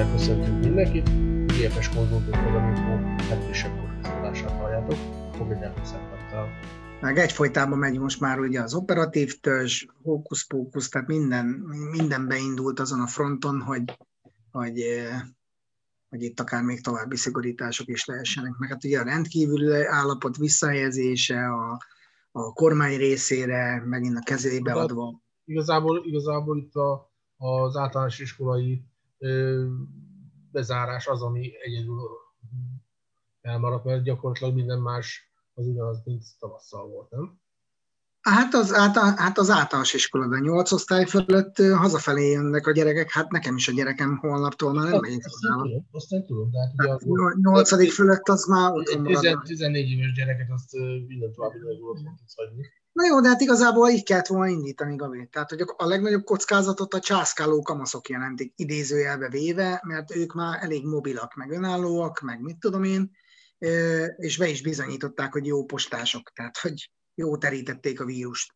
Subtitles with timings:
[0.00, 1.08] Szeretettel köszöntünk mindenkit,
[1.46, 4.96] GFS Konzultunk Programinfo legfrissebb podcastolását halljátok,
[5.32, 6.48] fogadjátok szeretettel.
[7.00, 11.46] Meg egyfolytában megy most már ugye az operatív törzs, hókusz-pókusz, tehát minden,
[11.90, 13.82] minden beindult azon a fronton, hogy,
[14.50, 14.82] hogy,
[16.08, 18.52] hogy itt akár még további szigorítások is lehessenek.
[18.58, 21.78] Meg hát ugye a rendkívüli állapot visszahelyezése a,
[22.32, 25.20] a kormány részére, megint a kezébe hát, adva.
[25.44, 28.89] Igazából, igazából itt a, az általános iskolai
[30.50, 32.08] bezárás az, ami egyedül
[33.40, 37.38] elmaradt, mert gyakorlatilag minden más az ugyanaz, mint tavasszal volt, nem?
[38.20, 43.10] Hát az, által, hát az általános iskola, de nyolc osztály fölött hazafelé jönnek a gyerekek,
[43.10, 45.84] hát nekem is a gyerekem holnaptól már nem megy iskolába.
[45.90, 50.12] Azt nem tudom, de hát ugye hát, az nyolcadik fölött az már otthon 14 éves
[50.12, 50.72] gyereket azt
[51.06, 52.66] minden további otthon tudsz hagyni.
[53.00, 55.28] Na jó, de hát igazából így kellett volna indítani, Gabi.
[55.32, 60.86] Tehát, hogy a legnagyobb kockázatot a császkáló kamaszok jelentik idézőjelbe véve, mert ők már elég
[60.86, 63.10] mobilak, meg önállóak, meg mit tudom én,
[64.16, 68.54] és be is bizonyították, hogy jó postások, tehát, hogy jó terítették a vírust.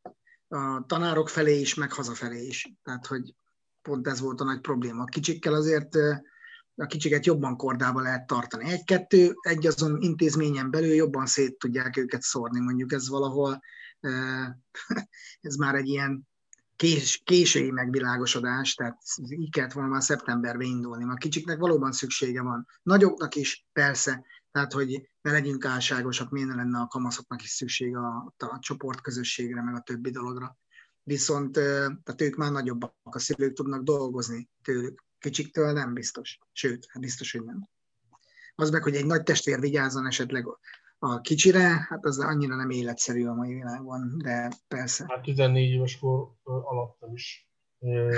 [0.49, 2.73] A tanárok felé is, meg hazafelé is.
[2.83, 3.35] Tehát, hogy
[3.83, 5.03] pont ez volt a nagy probléma.
[5.03, 5.97] A kicsikkel azért
[6.77, 8.71] a kicsiket jobban kordába lehet tartani.
[8.71, 12.61] Egy-kettő, egy azon intézményen belül jobban szét tudják őket szórni.
[12.61, 13.61] Mondjuk ez valahol
[15.41, 16.29] ez már egy ilyen
[16.77, 21.05] kés, késői megvilágosodás, tehát így kellett volna már szeptemberben indulni.
[21.05, 22.67] A kicsiknek valóban szüksége van.
[22.83, 27.99] Nagyoknak is persze, tehát hogy ne legyünk álságosak, miért ne lenne a kamaszoknak is szüksége
[27.99, 30.59] a, a csoportközösségre, meg a többi dologra.
[31.03, 35.05] Viszont tehát ők már nagyobbak, a szülők tudnak dolgozni tőlük.
[35.19, 36.39] Kicsiktől nem biztos.
[36.53, 37.69] Sőt, hát biztos, hogy nem.
[38.55, 40.47] Az meg, hogy egy nagy testvér vigyázzon esetleg
[41.05, 45.05] a kicsire, hát az annyira nem életszerű a mai világban, de persze.
[45.09, 47.49] Hát 14 éves kor alatt is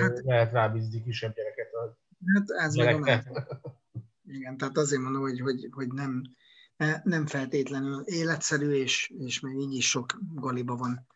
[0.01, 1.73] hát, lehet rábízni kisebb gyereket.
[1.73, 1.98] A
[2.34, 3.25] hát ez meg
[4.25, 6.23] Igen, tehát azért mondom, hogy, hogy, hogy nem,
[7.02, 11.07] nem feltétlenül életszerű, és, és még így is sok galiba van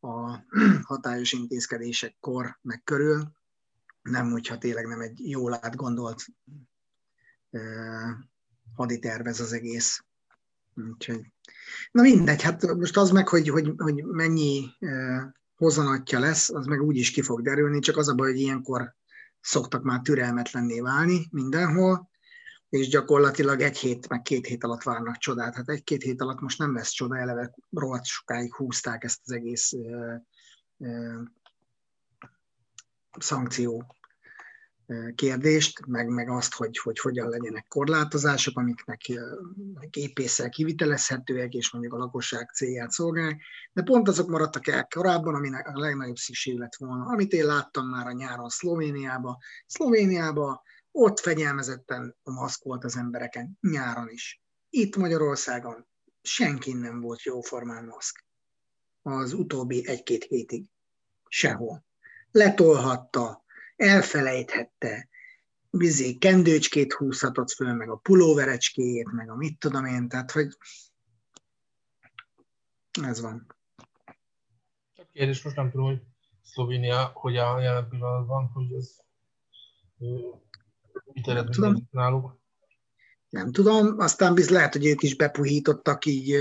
[0.00, 0.44] a
[0.92, 3.32] hatályos intézkedésekkor meg körül.
[4.02, 6.24] Nem, hogyha tényleg nem egy jól átgondolt
[7.50, 8.10] eh,
[8.74, 10.04] haditervez az egész.
[10.76, 11.32] Úgyhogy,
[11.90, 15.22] na mindegy, hát most az meg, hogy, hogy, hogy mennyi eh,
[15.56, 18.94] hozanatja lesz, az meg úgy is ki fog derülni, csak az a baj, hogy ilyenkor
[19.40, 22.10] szoktak már türelmetlenné válni mindenhol,
[22.68, 25.54] és gyakorlatilag egy hét, meg két hét alatt várnak csodát.
[25.54, 29.72] Hát egy-két hét alatt most nem lesz csoda, eleve rohadt sokáig húzták ezt az egész
[29.72, 30.14] ö,
[30.78, 31.20] ö,
[33.18, 33.96] szankció
[35.14, 39.00] kérdést, meg, meg azt, hogy, hogy hogyan legyenek korlátozások, amiknek
[39.90, 43.40] épészel kivitelezhetőek, és mondjuk a lakosság célját szolgálják,
[43.72, 47.04] de pont azok maradtak el korábban, aminek a legnagyobb szükség lett volna.
[47.04, 53.58] Amit én láttam már a nyáron Szlovéniába, Szlovéniába ott fegyelmezetten a maszk volt az embereken,
[53.60, 54.42] nyáron is.
[54.70, 55.86] Itt Magyarországon
[56.22, 58.24] senki nem volt jóformán maszk.
[59.02, 60.64] Az utóbbi egy-két hétig.
[61.28, 61.84] Sehol.
[62.30, 63.43] Letolhatta,
[63.76, 65.08] elfelejthette,
[65.70, 70.56] bizé, kendőcskét húzhatott föl, meg a pulóverecskéjét, meg a mit tudom én, tehát hogy
[73.02, 73.46] ez van.
[74.96, 76.02] Csak kérdés, most nem tudom, hogy
[76.42, 78.96] Szlovénia hogy áll jelen pillanatban, hogy ez
[81.04, 82.42] mit eredményezik náluk.
[83.28, 86.32] Nem tudom, aztán biz lehet, hogy ők is bepuhítottak így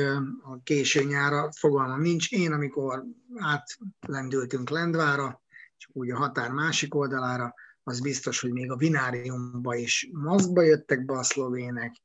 [0.44, 2.31] a késő nyára, fogalmam nincs.
[2.31, 3.03] Én, amikor
[3.35, 5.42] átlendültünk Lendvára,
[5.91, 11.17] úgy a határ másik oldalára, az biztos, hogy még a vináriumba is maszkba jöttek be
[11.17, 11.95] a szlovének,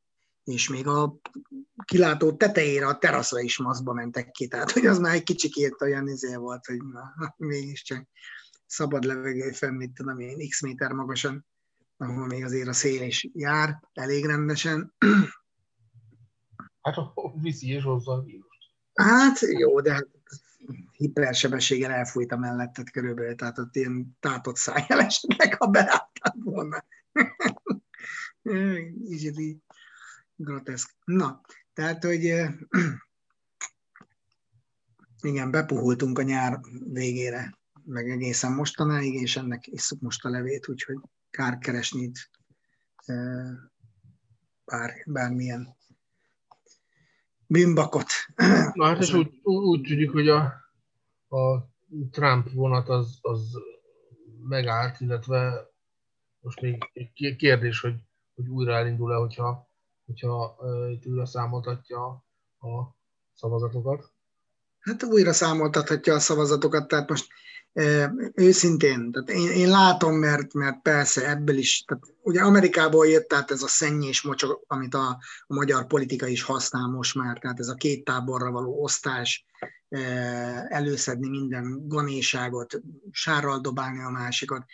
[0.45, 1.19] és még a
[1.85, 6.09] kilátó tetejére, a teraszra is maszkba mentek ki, tehát hogy az már egy kicsikét olyan
[6.09, 8.09] izé volt, hogy na, mégiscsak
[8.67, 11.47] szabad levegő fenn, mit tudom én, x méter magasan,
[11.97, 14.95] ahol még azért a szél is jár, elég rendesen.
[16.81, 18.73] Hát a viszi és hozza a vírust.
[18.95, 20.09] Hát jó, de hát
[20.93, 26.85] hipersebességgel elfújt a mellettet körülbelül, tehát ott ilyen tátott szájjal esetleg, ha beálltál volna.
[29.09, 29.57] így
[30.37, 30.91] groteszk.
[31.05, 31.41] Na,
[31.73, 32.23] tehát, hogy
[35.21, 36.61] igen, bepuhultunk a nyár
[36.93, 40.99] végére, meg egészen mostanáig, és ennek isszuk most a levét, úgyhogy
[41.31, 42.31] kár keresni itt
[44.65, 45.77] bár, bármilyen
[47.49, 48.07] bűnbakot.
[48.75, 50.43] Na hát és úgy, úgy tudjuk, hogy a,
[51.29, 51.69] a
[52.11, 53.59] Trump vonat az, az
[54.43, 55.71] megállt, illetve
[56.41, 57.95] most még egy kérdés, hogy,
[58.35, 59.69] hogy újra elindul-e, hogyha,
[60.07, 60.57] hogyha
[60.91, 62.07] itt újra számoltatja
[62.59, 62.97] a
[63.35, 64.13] szavazatokat.
[64.89, 67.27] Hát újra számoltathatja a szavazatokat, tehát most
[68.35, 73.51] őszintén, tehát én, én látom, mert, mert persze ebből is, tehát ugye Amerikából jött tehát
[73.51, 77.69] ez a szennyés mocsok, amit a, a magyar politika is használ most már, tehát ez
[77.69, 79.45] a két táborra való osztás,
[80.69, 82.81] előszedni minden ganéságot,
[83.11, 84.65] sárral dobálni a másikat.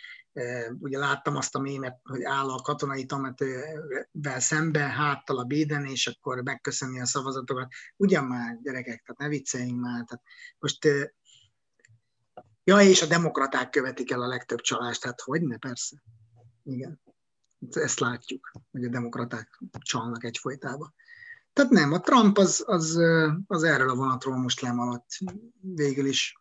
[0.79, 6.07] Ugye láttam azt a mémet, hogy áll a katonai tametővel szembe, háttal a béden, és
[6.07, 7.71] akkor megköszönni a szavazatokat.
[7.97, 10.03] Ugyan már, gyerekek, tehát ne vicceljünk már.
[10.05, 10.23] Tehát
[10.59, 10.87] most
[12.67, 16.03] Ja, és a demokraták követik el a legtöbb csalást, hát hogy ne, persze.
[16.63, 17.01] Igen.
[17.71, 20.93] Ezt látjuk, hogy a demokraták csalnak egyfolytában.
[21.53, 22.99] Tehát nem, a Trump az, az,
[23.47, 25.17] az erről a vonatról most lemaradt.
[25.61, 26.39] Végül is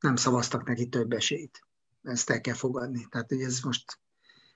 [0.00, 1.60] nem szavaztak neki több esélyt.
[2.02, 3.06] Ezt el kell fogadni.
[3.10, 3.98] Tehát, hogy ez most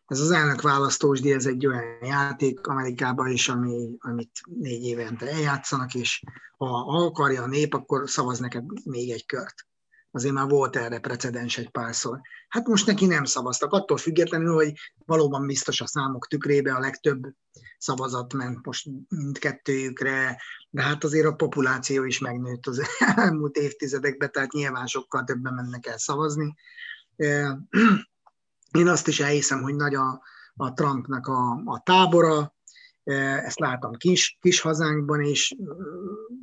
[0.06, 5.94] ez az elnök választósdi, ez egy olyan játék Amerikában is, ami, amit négy évente eljátszanak,
[5.94, 6.22] és
[6.56, 9.66] ha akarja a nép, akkor szavaz neked még egy kört.
[10.14, 12.20] Azért már volt erre precedens egy párszor.
[12.48, 14.72] Hát most neki nem szavaztak, attól függetlenül, hogy
[15.06, 17.22] valóban biztos a számok tükrébe a legtöbb
[17.78, 22.82] szavazat ment most mindkettőjükre, de hát azért a populáció is megnőtt az
[23.16, 26.54] elmúlt évtizedekben, tehát nyilván sokkal többen mennek el szavazni
[28.78, 30.22] én azt is elhiszem, hogy nagy a,
[30.54, 32.54] a Trumpnak a, a tábora,
[33.04, 35.54] ezt látom kis, kis hazánkban is,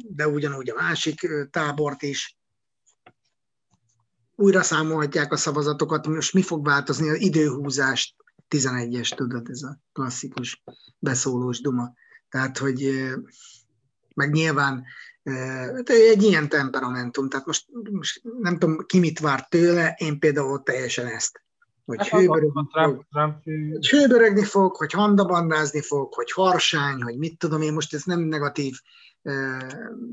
[0.10, 2.39] de ugyanúgy a másik tábort is.
[4.40, 7.10] Újra számolhatják a szavazatokat, most mi fog változni?
[7.10, 8.16] Az időhúzást
[8.50, 10.64] 11-es, tudod, ez a klasszikus
[11.00, 11.94] beszólós duma.
[12.30, 13.10] Tehát, hogy
[14.16, 14.84] meg nyilván
[15.84, 21.08] egy ilyen temperamentum, tehát most, most nem tudom, ki mit vár tőle, én például teljesen
[21.08, 21.42] ezt
[21.90, 27.38] hogy hát hőbörögni, Trump, Trump, hogy hőbörögni fog, hogy handabandázni fog, hogy harsány, hogy mit
[27.38, 28.80] tudom én, most ez nem negatív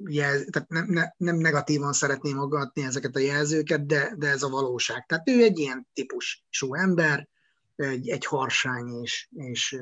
[0.05, 4.49] jelz, tehát nem, ne, nem negatívan szeretném magadni ezeket a jelzőket, de, de ez a
[4.49, 5.07] valóság.
[5.07, 7.29] Tehát ő egy ilyen típusú ember,
[7.77, 9.79] egy, egy harsány és, és,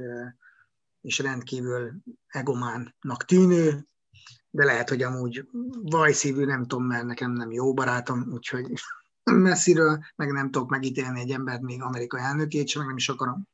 [1.01, 1.93] és rendkívül
[2.27, 3.87] egománnak tűnő,
[4.51, 5.49] de lehet, hogy amúgy
[5.83, 8.71] vajszívű, nem tudom, mert nekem nem jó barátom, úgyhogy
[9.25, 13.49] messziről, meg nem tudok megítélni egy embert, még amerikai elnökét sem, meg nem is akarom,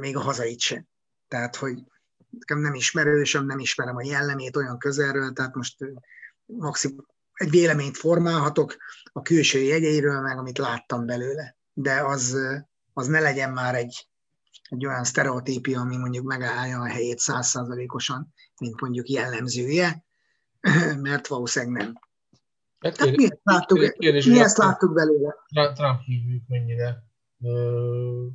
[0.00, 0.86] még a hazait sem.
[1.28, 1.84] Tehát, hogy
[2.30, 5.76] nekem nem ismerősöm, nem ismerem a jellemét olyan közelről, tehát most
[6.46, 8.76] maximum egy véleményt formálhatok
[9.12, 11.56] a külső jegyeiről, meg amit láttam belőle.
[11.72, 12.36] De az,
[12.92, 14.08] az ne legyen már egy,
[14.68, 20.04] egy olyan sztereotípia, ami mondjuk megállja a helyét százszázalékosan, mint mondjuk jellemzője,
[21.06, 22.09] mert valószínűleg nem.
[22.80, 25.34] Hát, hát mi ezt láttuk, kérdés, mi ezt láttuk belőle.
[25.74, 27.04] Trump hívjuk mennyire
[27.42, 28.26] ö,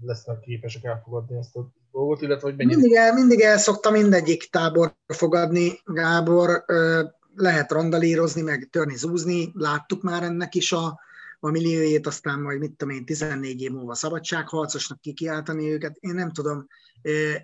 [0.00, 2.76] lesznek képesek elfogadni ezt a dolgot, illetve hogy mennyire...
[2.76, 7.02] Mindig el, mindig el szokta mindegyik tábor fogadni, Gábor, ö,
[7.34, 11.00] lehet randalírozni, meg törni, zúzni, láttuk már ennek is a,
[11.40, 15.96] a milliójét, aztán majd mit tudom én, 14 év múlva szabadságharcosnak kikiáltani őket.
[16.00, 16.66] Én nem tudom,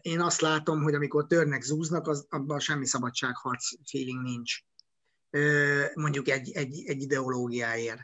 [0.03, 4.61] én azt látom, hogy amikor törnek, zúznak, az, abban semmi szabadságharc feeling nincs
[5.95, 8.01] mondjuk egy, egy, egy ideológiáért.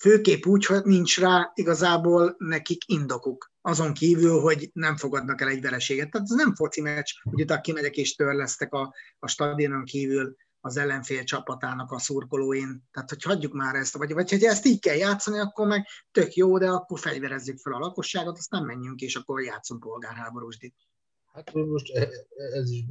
[0.00, 5.60] Főképp úgy, hogy nincs rá igazából nekik indokuk, azon kívül, hogy nem fogadnak el egy
[5.60, 6.10] vereséget.
[6.10, 10.76] Tehát ez nem foci meccs, hogy utána kimegyek és törlesztek a, a stadionon kívül az
[10.76, 12.82] ellenfél csapatának a szurkolóin.
[12.90, 16.34] Tehát, hogy hagyjuk már ezt, vagy, vagy hogy ezt így kell játszani, akkor meg tök
[16.34, 20.74] jó, de akkor fegyverezzük fel a lakosságot, aztán menjünk, és akkor játszunk polgárháborúsdit.
[21.32, 22.08] Hát most e, e,
[22.58, 22.84] ez is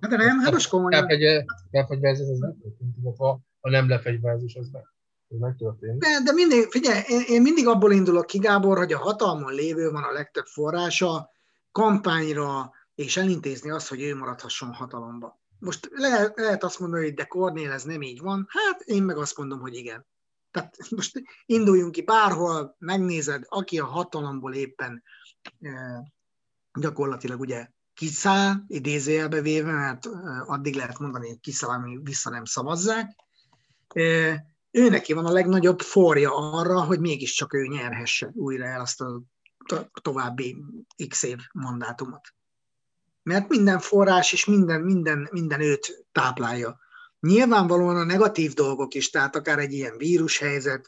[0.00, 1.06] Hát de nem, hát most komolyan.
[1.70, 3.26] Lefegyverzés az nem történt, illetve
[3.60, 4.82] a nem lefegyverzés az meg.
[5.28, 5.98] Ez megtörtént.
[5.98, 9.90] De, de mindig, figyelj, én, én mindig abból indulok ki, Gábor, hogy a hatalmon lévő
[9.90, 11.30] van a legtöbb forrása
[11.72, 15.40] kampányra, és elintézni azt, hogy ő maradhasson hatalomba.
[15.58, 19.16] Most lehet, lehet azt mondani, hogy de Kornél ez nem így van, hát én meg
[19.16, 20.06] azt mondom, hogy igen.
[20.50, 25.02] Tehát most induljunk ki bárhol, megnézed, aki a hatalomból éppen
[25.60, 25.98] eh,
[26.80, 30.06] gyakorlatilag ugye kiszáll, idézőjelbe véve, mert
[30.46, 33.16] addig lehet mondani, hogy kiszáll, amíg vissza nem szavazzák.
[34.70, 39.22] Ő neki van a legnagyobb forja arra, hogy mégiscsak ő nyerhesse újra el azt a
[40.02, 40.56] további
[41.08, 42.34] x év mandátumot.
[43.22, 46.78] Mert minden forrás és minden, minden, minden őt táplálja.
[47.20, 50.86] Nyilvánvalóan a negatív dolgok is, tehát akár egy ilyen vírushelyzet,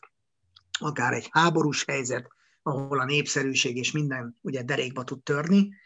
[0.79, 2.29] akár egy háborús helyzet,
[2.63, 5.79] ahol a népszerűség és minden ugye derékba tud törni,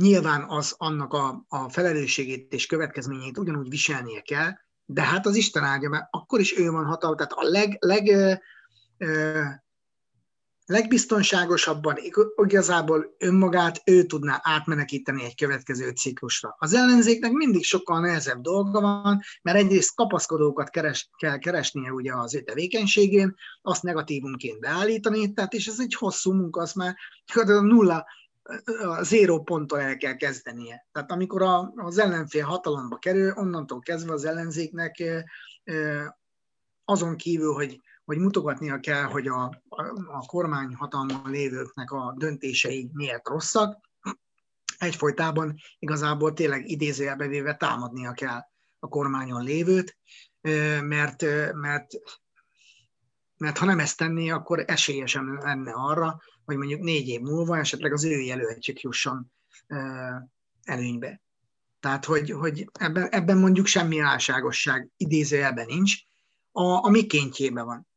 [0.00, 4.50] nyilván az annak a, a felelősségét és következményeit ugyanúgy viselnie kell,
[4.84, 8.08] de hát az Isten áldja, mert akkor is ő van hatalma, tehát a leg, leg
[8.08, 8.32] ö,
[8.98, 9.42] ö,
[10.66, 11.96] legbiztonságosabban
[12.46, 16.56] igazából önmagát ő tudná átmenekíteni egy következő ciklusra.
[16.58, 22.34] Az ellenzéknek mindig sokkal nehezebb dolga van, mert egyrészt kapaszkodókat keres, kell keresnie ugye az
[22.34, 26.96] ő tevékenységén, azt negatívunként beállítani, tehát és ez egy hosszú munka, az már
[27.46, 28.06] nulla,
[28.82, 30.86] a zéró ponttól el kell kezdenie.
[30.92, 35.02] Tehát amikor a, az ellenfél hatalomba kerül, onnantól kezdve az ellenzéknek
[36.84, 43.28] azon kívül, hogy hogy mutogatnia kell, hogy a, a, kormány hatalmon lévőknek a döntései miért
[43.28, 43.80] rosszak,
[44.78, 48.40] egyfolytában igazából tényleg idézőjelbe véve támadnia kell
[48.78, 49.96] a kormányon lévőt,
[50.80, 51.22] mert,
[51.54, 51.86] mert,
[53.36, 57.92] mert ha nem ezt tenné, akkor esélyesen lenne arra, hogy mondjuk négy év múlva esetleg
[57.92, 59.32] az ő jelöltjük jusson
[60.62, 61.22] előnybe.
[61.80, 65.94] Tehát, hogy, hogy ebben, ebben mondjuk semmi álságosság idézőjelben nincs,
[66.52, 67.88] a, a mikéntjében van.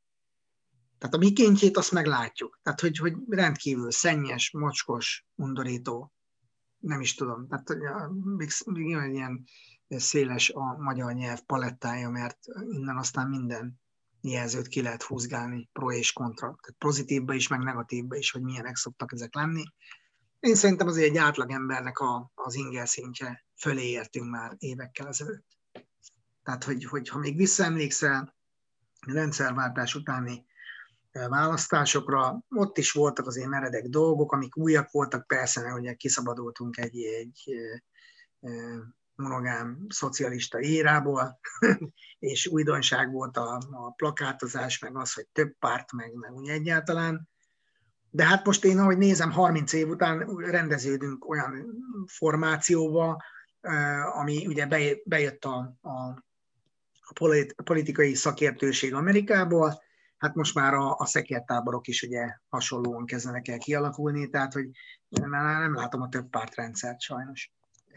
[0.97, 2.59] Tehát a mikéntjét azt meglátjuk.
[2.63, 6.13] Tehát, hogy, hogy rendkívül szennyes, mocskos, undorító,
[6.77, 7.47] nem is tudom.
[7.47, 7.69] Tehát
[8.37, 9.43] még, még ilyen
[9.87, 12.37] széles a magyar nyelv palettája, mert
[12.71, 13.81] innen aztán minden
[14.21, 16.45] jelzőt ki lehet húzgálni, pro és kontra.
[16.45, 19.63] Tehát pozitívba is, meg negatívba is, hogy milyenek szoktak ezek lenni.
[20.39, 25.45] Én szerintem azért egy átlagembernek a, az inger szintje fölé értünk már évekkel ezelőtt.
[26.43, 28.35] Tehát, hogy, hogy ha még visszaemlékszel,
[29.07, 30.45] rendszerváltás utáni
[31.11, 32.43] választásokra.
[32.49, 37.55] Ott is voltak azért meredek dolgok, amik újak voltak, persze, mert ugye kiszabadultunk egy, egy
[39.21, 41.39] monogám szocialista érából,
[42.19, 47.29] és újdonság volt a, a plakátozás, meg az, hogy több párt, meg, meg úgy egyáltalán.
[48.09, 51.65] De hát most én, ahogy nézem, 30 év után rendeződünk olyan
[52.07, 53.23] formációba,
[54.13, 54.67] ami ugye
[55.03, 56.23] bejött a, a,
[57.63, 59.81] politikai szakértőség Amerikából,
[60.17, 64.69] hát most már a, a szekértáborok is ugye hasonlóan kezdenek el kialakulni, tehát hogy
[65.09, 67.51] már nem látom a több pártrendszert sajnos.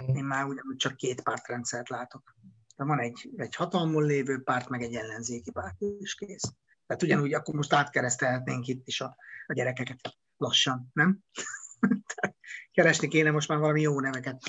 [0.06, 2.34] Én már ugyanúgy csak két pártrendszert látok.
[2.76, 6.52] De van egy, egy hatalmon lévő párt, meg egy ellenzéki párt, és kész.
[6.86, 11.18] Tehát ugyanúgy akkor most átkeresztelhetnénk itt is a, a gyerekeket lassan, nem?
[12.72, 14.42] Keresni kéne most már valami jó neveket.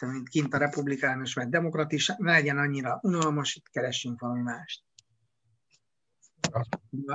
[0.00, 4.82] Mint kint a republikánus, vagy demokratis, ne legyen annyira unalmas, itt keressünk valami mást.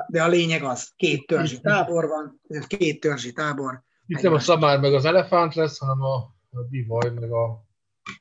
[0.08, 3.84] De a lényeg az, két törzsi tábor van, két törzsi tábor.
[4.06, 7.66] Itt nem a szabár meg az elefánt lesz, hanem a, a bivaj meg a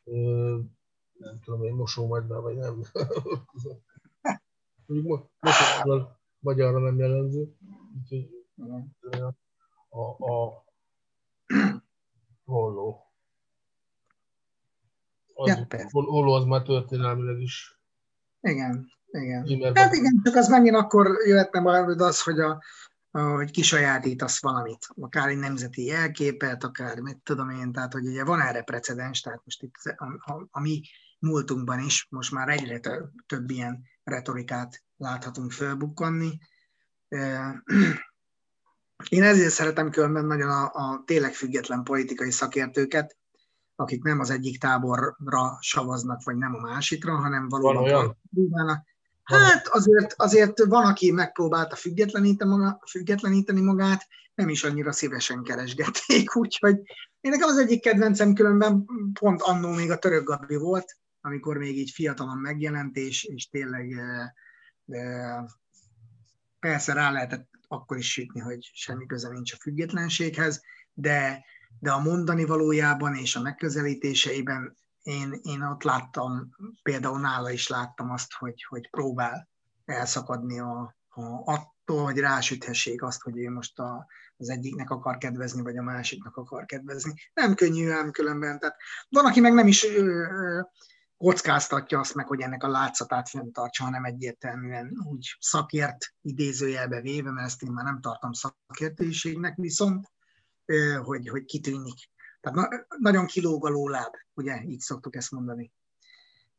[0.05, 0.59] ö,
[1.19, 2.83] nem tudom én, mosómedve, vagy nem.
[4.87, 7.57] Mondjuk mosómedve magyarra nem jellemző.
[7.99, 8.29] Úgyhogy
[9.89, 10.65] a, a
[12.45, 13.01] holló.
[15.35, 17.81] Az, ja, holló az már történelmileg is.
[18.41, 18.95] Igen.
[19.11, 19.75] Igen.
[19.75, 22.63] Hát igen, csak az megint akkor jöhetne majd az, hogy a,
[23.23, 28.41] hogy kisajátítasz valamit, akár egy nemzeti jelképet, akár mit tudom én, tehát hogy ugye van
[28.41, 30.83] erre precedens, tehát most itt a, a, a mi
[31.19, 36.39] múltunkban is most már egyre több, több ilyen retorikát láthatunk fölbukkanni.
[39.09, 43.17] Én ezért szeretem különben nagyon a, a tényleg független politikai szakértőket,
[43.75, 48.85] akik nem az egyik táborra savaznak, vagy nem a másikra, hanem valóban próbálnak,
[49.27, 56.37] Hát azért, azért van, aki megpróbálta függetleníteni, maga, függetleníteni magát, nem is annyira szívesen keresgették,
[56.43, 56.77] úgyhogy
[57.21, 58.85] én nekem az egyik kedvencem különben
[59.21, 63.95] pont annó még a török Gabi volt, amikor még így fiatalon megjelent, és, és tényleg
[64.85, 65.45] de
[66.61, 71.45] persze rá lehetett akkor is sütni, hogy semmi köze nincs a függetlenséghez, de,
[71.79, 78.11] de a mondani valójában és a megközelítéseiben én, én ott láttam, például nála is láttam
[78.11, 79.49] azt, hogy, hogy próbál
[79.85, 85.63] elszakadni a, a, attól, hogy rásüthessék azt, hogy ő most a, az egyiknek akar kedvezni,
[85.63, 87.15] vagy a másiknak akar kedvezni.
[87.35, 88.59] Nem könnyű ám különben.
[88.59, 88.77] Tehát
[89.09, 90.61] van, aki meg nem is ö, ö,
[91.17, 97.47] kockáztatja azt meg, hogy ennek a látszatát fenntartsa, hanem egyértelműen úgy szakért idézőjelbe véve, mert
[97.47, 100.11] ezt én már nem tartom szakértőségnek, viszont
[101.03, 101.99] hogy, hogy kitűnik
[102.47, 105.73] tehát na, nagyon kilóg a lóláb, ugye így szoktuk ezt mondani.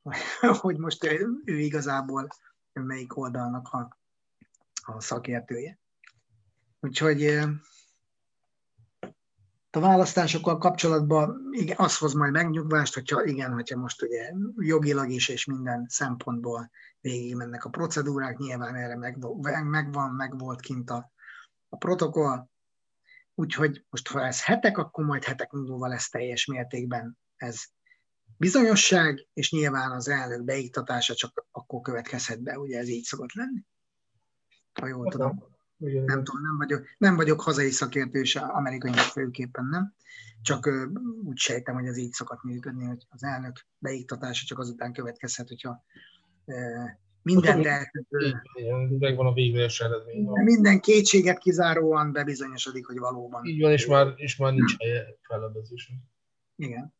[0.61, 2.27] hogy most ő, ő igazából
[2.73, 3.97] melyik oldalnak a,
[4.85, 5.79] a szakértője.
[6.79, 7.23] Úgyhogy
[9.69, 15.27] a választásokkal kapcsolatban igen, az hoz majd megnyugvást, hogyha igen, hogyha most ugye jogilag is
[15.27, 16.69] és minden szempontból
[17.01, 21.11] végig mennek a procedúrák, nyilván erre megvan, megvan meg volt kint a,
[21.69, 22.49] a protokoll,
[23.39, 27.63] Úgyhogy most, ha ez hetek, akkor majd hetek múlva lesz teljes mértékben ez
[28.37, 33.63] bizonyosság, és nyilván az elnök beiktatása csak akkor következhet be, ugye ez így szokott lenni.
[34.73, 35.43] Ha jól tudom.
[35.77, 39.93] Igen, nem tudom, nem vagyok, nem vagyok hazai szakértő, és amerikai főképpen nem.
[40.41, 40.91] Csak uh,
[41.23, 45.83] úgy sejtem, hogy ez így szokott működni, hogy az elnök beiktatása csak azután következhet, hogyha
[46.45, 46.89] uh,
[47.33, 48.41] mindent elkötő.
[48.99, 50.27] Megvan a végleges eredmény.
[50.43, 53.45] Minden kétséget kizáróan bebizonyosodik, hogy valóban.
[53.45, 55.93] Így van, és már, és már nincs helye felebezésre.
[56.55, 56.93] Igen.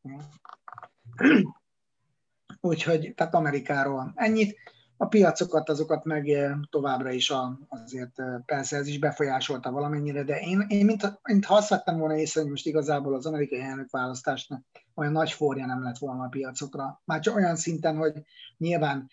[2.62, 4.58] Úgyhogy, tehát Amerikáról ennyit.
[5.00, 6.30] A piacokat, azokat meg
[6.70, 11.56] továbbra is a, azért persze ez is befolyásolta valamennyire, de én, én mint, mint ha
[11.56, 14.64] azt vettem volna észre, hogy most igazából az amerikai elnökválasztásnak
[14.96, 17.02] olyan nagy forja nem lett volna a piacokra.
[17.06, 18.14] Már csak olyan szinten, hogy
[18.58, 19.10] nyilván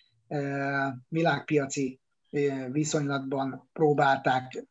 [1.08, 2.00] világpiaci
[2.70, 4.64] viszonylatban próbálták,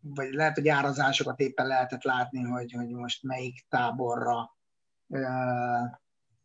[0.00, 4.56] vagy lehet, hogy árazásokat éppen lehetett látni, hogy, hogy most melyik táborra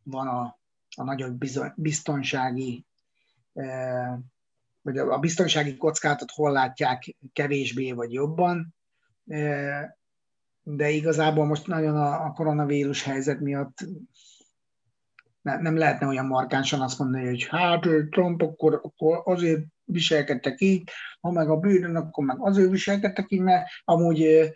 [0.04, 0.60] van a,
[0.96, 1.44] a nagyobb
[1.76, 2.86] biztonsági,
[4.82, 8.76] vagy a biztonsági kockázatot hol látják kevésbé vagy jobban,
[10.64, 13.86] de igazából most nagyon a, a koronavírus helyzet miatt
[15.44, 20.90] ne, nem lehetne olyan markánsan azt mondani, hogy hát Trump akkor, akkor azért viselkedtek így,
[21.20, 24.52] ha meg a bűnön, akkor meg azért viselkedtek így, mert amúgy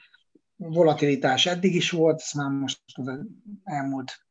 [0.55, 3.19] volatilitás eddig is volt, ezt már most az
[3.63, 4.25] elmúlt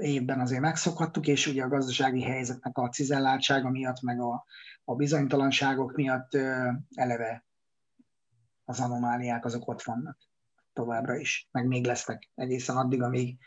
[0.00, 4.44] évben azért megszokhattuk, és ugye a gazdasági helyzetnek a cizelláltsága miatt, meg a,
[4.84, 6.34] a bizonytalanságok miatt
[6.94, 7.44] eleve
[8.64, 10.18] az anomáliák azok ott vannak
[10.72, 13.38] továbbra is, meg még lesznek egészen addig, amíg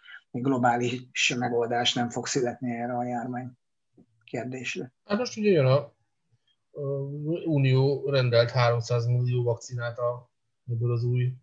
[0.42, 3.52] globális megoldás nem fog születni erre a járvány
[4.24, 4.94] kérdésre.
[5.06, 5.78] Hát most ugye jön a,
[6.72, 6.82] a
[7.46, 10.32] Unió rendelt 300 millió vakcinát a,
[10.72, 11.34] ebből az új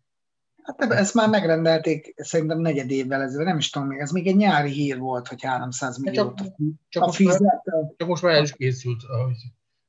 [0.62, 4.36] Hát ezt már megrendelték szerintem negyed évvel ezelőtt, nem is tudom még, ez még egy
[4.36, 6.34] nyári hír volt, hogy 300 hát millió.
[6.34, 6.54] Csak,
[6.88, 7.60] csak, a fizet, már,
[7.96, 9.36] csak most már el is készült, ahogy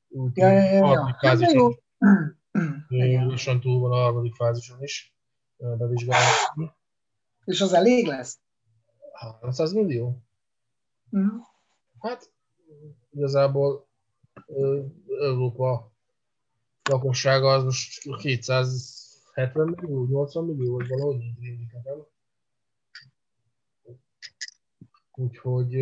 [0.08, 1.18] úgy, ja, ja, ja, ja.
[1.20, 1.80] fázison.
[3.28, 5.16] Lassan túl van a harmadik fázison is
[5.58, 6.26] bevizsgálni.
[7.46, 8.40] És az elég lesz?
[9.22, 10.18] 300 millió?
[11.10, 11.42] Uh-huh.
[12.00, 12.32] Hát
[13.12, 13.88] igazából
[15.20, 15.92] Európa
[16.84, 22.06] lakossága az most 270 millió, 80 millió, vagy valahogy így rémlik nekem.
[25.12, 25.76] Úgyhogy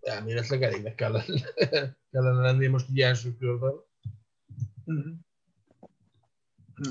[0.00, 1.24] elméletileg elégnek kellene,
[2.10, 3.74] kellene lenni most így első körben.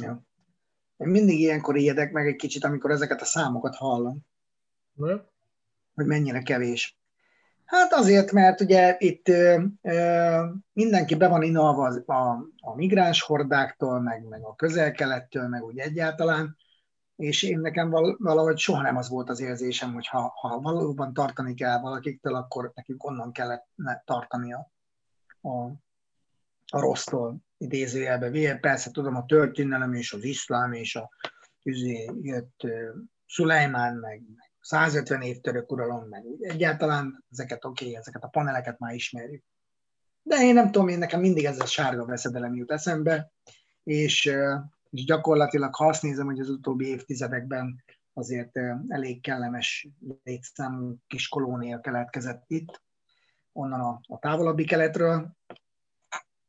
[0.01, 0.25] Ja.
[0.97, 4.19] Én mindig ilyenkor ijedek meg egy kicsit, amikor ezeket a számokat hallom.
[4.93, 5.13] Ne?
[5.95, 6.97] Hogy mennyire kevés.
[7.65, 13.21] Hát azért, mert ugye itt ö, ö, mindenki be van inalva a, a, a migráns
[13.21, 16.57] hordáktól, meg, meg a közel-kelettől, meg úgy egyáltalán,
[17.15, 21.53] és én nekem valahogy soha nem az volt az érzésem, hogy ha, ha valóban tartani
[21.53, 23.67] kell valakiktől, akkor nekünk onnan kellett
[24.05, 24.71] tartani a,
[25.41, 25.49] a,
[26.67, 28.57] a rossztól idézőjelbe.
[28.57, 31.09] Persze tudom, a történelem és az iszlám és a
[31.63, 32.61] üzé, jött
[33.27, 38.79] Szulejmán, meg, meg 150 év török uralom, meg egyáltalán ezeket oké, okay, ezeket a paneleket
[38.79, 39.43] már ismerjük.
[40.21, 43.31] De én nem tudom, én nekem mindig ez a sárga veszedelem jut eszembe,
[43.83, 44.31] és,
[44.89, 49.87] és gyakorlatilag ha azt nézem, hogy az utóbbi évtizedekben azért elég kellemes
[50.23, 52.81] létszámú kis kolónia keletkezett itt,
[53.51, 55.35] onnan a, a távolabbi keletről,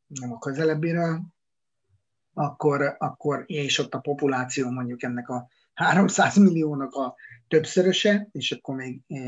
[0.07, 1.23] nem a közelebbiről,
[2.33, 7.15] akkor, akkor és ott a populáció mondjuk ennek a 300 milliónak a
[7.49, 9.19] többszöröse, és akkor még e,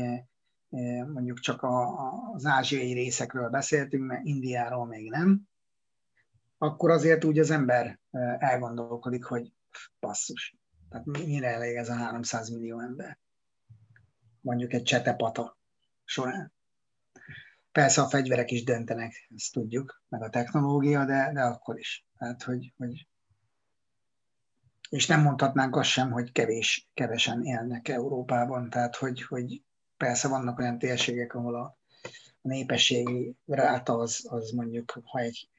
[0.69, 1.97] e, mondjuk csak a,
[2.33, 5.41] az ázsiai részekről beszéltünk, mert Indiáról még nem,
[6.57, 9.53] akkor azért úgy az ember e, elgondolkodik, hogy
[9.99, 10.55] passzus,
[10.89, 13.19] tehát mire elég ez a 300 millió ember?
[14.41, 15.57] Mondjuk egy csetepata
[16.03, 16.53] során.
[17.71, 22.05] Persze a fegyverek is döntenek, ezt tudjuk, meg a technológia, de, de akkor is.
[22.17, 23.07] Tehát, hogy, hogy
[24.89, 29.61] és nem mondhatnánk azt sem, hogy kevés, kevesen élnek Európában, tehát hogy, hogy
[29.97, 31.77] persze vannak olyan térségek, ahol a,
[32.41, 35.49] a népességi ráta az, az mondjuk, ha egy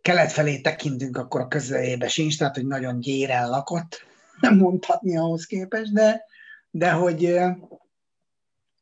[0.00, 4.00] kelet felé tekintünk, akkor a közelébe sincs, tehát hogy nagyon gyéren lakott,
[4.40, 6.24] nem mondhatni ahhoz képest, de,
[6.70, 7.38] de hogy,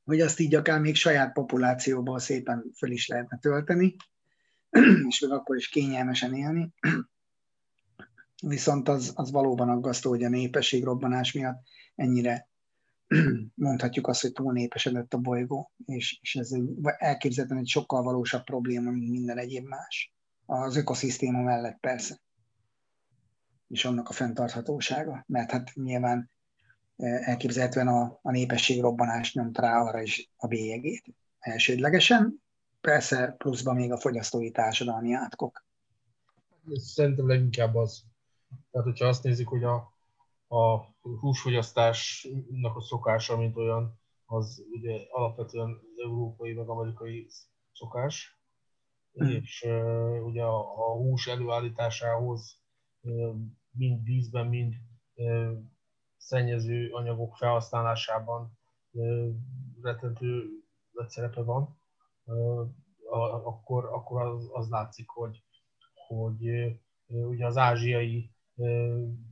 [0.05, 3.97] hogy azt így akár még saját populációból szépen föl is lehetne tölteni,
[5.09, 6.73] és még akkor is kényelmesen élni.
[8.43, 11.63] Viszont az, az valóban aggasztó, hogy a népességrobbanás miatt
[11.95, 12.49] ennyire
[13.55, 16.51] mondhatjuk azt, hogy túl népesedett a bolygó, és, és ez
[16.99, 20.15] elképzelhetően egy sokkal valósabb probléma, mint minden egyéb más.
[20.47, 22.21] Az ökoszisztéma mellett persze.
[23.69, 25.25] És annak a fenntarthatósága.
[25.27, 26.31] Mert hát nyilván
[27.01, 31.05] elképzelhetően a, a népesség robbanás nyomta rá arra is a bélyegét
[31.39, 32.43] elsődlegesen,
[32.81, 35.65] persze pluszban még a fogyasztói társadalmi átkok.
[36.75, 38.05] Szerintem leginkább az.
[38.71, 39.95] Tehát, hogyha azt nézik, hogy a,
[40.49, 40.77] a
[41.21, 47.27] húsfogyasztásnak a szokása, mint olyan, az ugye alapvetően európai meg amerikai
[47.73, 48.41] szokás,
[49.25, 49.29] mm.
[49.29, 52.59] és uh, ugye a, a hús előállításához
[53.01, 53.35] uh,
[53.71, 54.75] mind vízben, mind
[55.15, 55.53] uh,
[56.21, 58.59] szennyező anyagok felhasználásában
[59.83, 60.49] rettentő
[60.93, 61.79] nagy szerepe van,
[63.45, 65.43] akkor, akkor az, az látszik, hogy,
[66.07, 66.51] hogy
[67.07, 68.31] ugye az ázsiai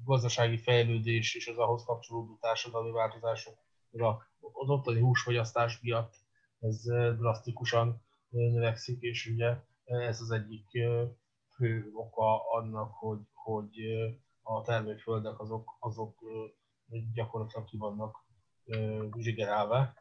[0.05, 6.15] gazdasági fejlődés és az ahhoz kapcsolódó társadalmi változásokra az ottani húsfogyasztás miatt
[6.61, 6.83] ez
[7.17, 10.69] drasztikusan növekszik, és ugye ez az egyik
[11.55, 13.71] fő oka annak, hogy, hogy
[14.43, 16.19] a termőföldek azok, azok
[17.13, 18.27] gyakorlatilag ki vannak
[19.19, 19.95] zsigerelve,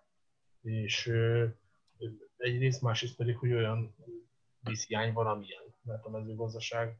[0.61, 1.11] és
[2.37, 3.95] egyrészt, másrészt pedig, hogy olyan
[4.59, 6.99] vízhiány van, amilyen, mert a mezőgazdaság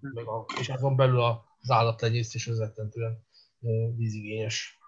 [0.00, 3.26] meg a, és azon belül az állattenyésztés az rettentően
[3.96, 4.78] vízigényes.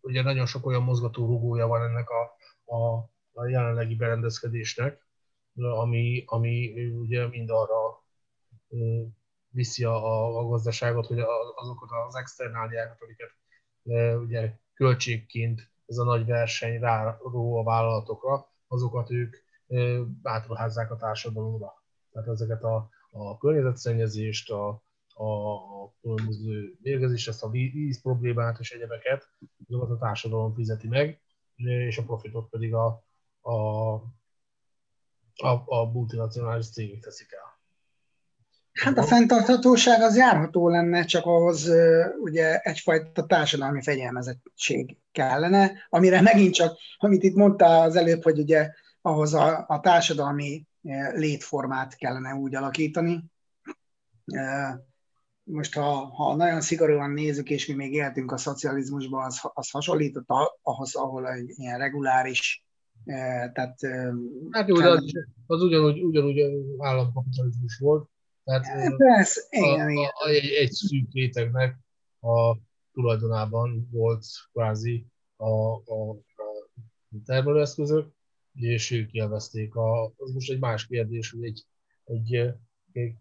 [0.00, 2.36] Ugye nagyon sok olyan mozgató rugója van ennek a,
[2.74, 5.08] a, a jelenlegi berendezkedésnek,
[5.54, 8.04] ami, ami ugye mind arra
[9.48, 11.18] viszi a, a gazdaságot, hogy
[11.54, 13.38] azokat az externáliákat, amiket
[14.20, 19.36] ugye költségként ez a nagy verseny ráró a vállalatokra, azokat ők
[20.22, 21.82] átruházzák a társadalomra.
[22.12, 24.68] Tehát ezeket a a környezetszennyezést, a,
[25.14, 29.28] a, különböző mérgezést, ezt a víz problémát és egyebeket,
[29.68, 31.20] azokat a társadalom fizeti meg,
[31.56, 33.04] és a profitot pedig a,
[33.40, 33.54] a,
[35.34, 37.49] a, a multinacionális cégek teszik el.
[38.84, 41.70] Hát a fenntarthatóság az járható lenne, csak ahhoz
[42.20, 48.70] ugye egyfajta társadalmi fegyelmezettség kellene, amire megint csak, amit itt mondtál az előbb, hogy ugye
[49.02, 50.66] ahhoz a, a társadalmi
[51.14, 53.24] létformát kellene úgy alakítani.
[55.42, 60.28] Most, ha, ha nagyon szigorúan nézzük, és mi még éltünk a szocializmusban, az, az hasonlított
[60.62, 62.64] ahhoz, ahol egy ilyen reguláris,
[63.52, 63.78] tehát...
[64.50, 65.12] Hát jó, de az,
[65.46, 66.40] az ugyanúgy, ugyanúgy
[66.78, 68.08] államkapitalizmus volt.
[68.44, 70.10] Tehát Persze, igen, a, igen.
[70.14, 71.76] A, egy, egy szűk rétegnek
[72.20, 72.56] a
[72.92, 76.16] tulajdonában volt kvázi a, a, a
[77.24, 78.12] termelőeszközök,
[78.54, 79.74] és ők élvezték.
[79.74, 81.66] A, az most egy más kérdés, hogy egy,
[82.04, 82.34] egy,
[82.92, 83.16] egy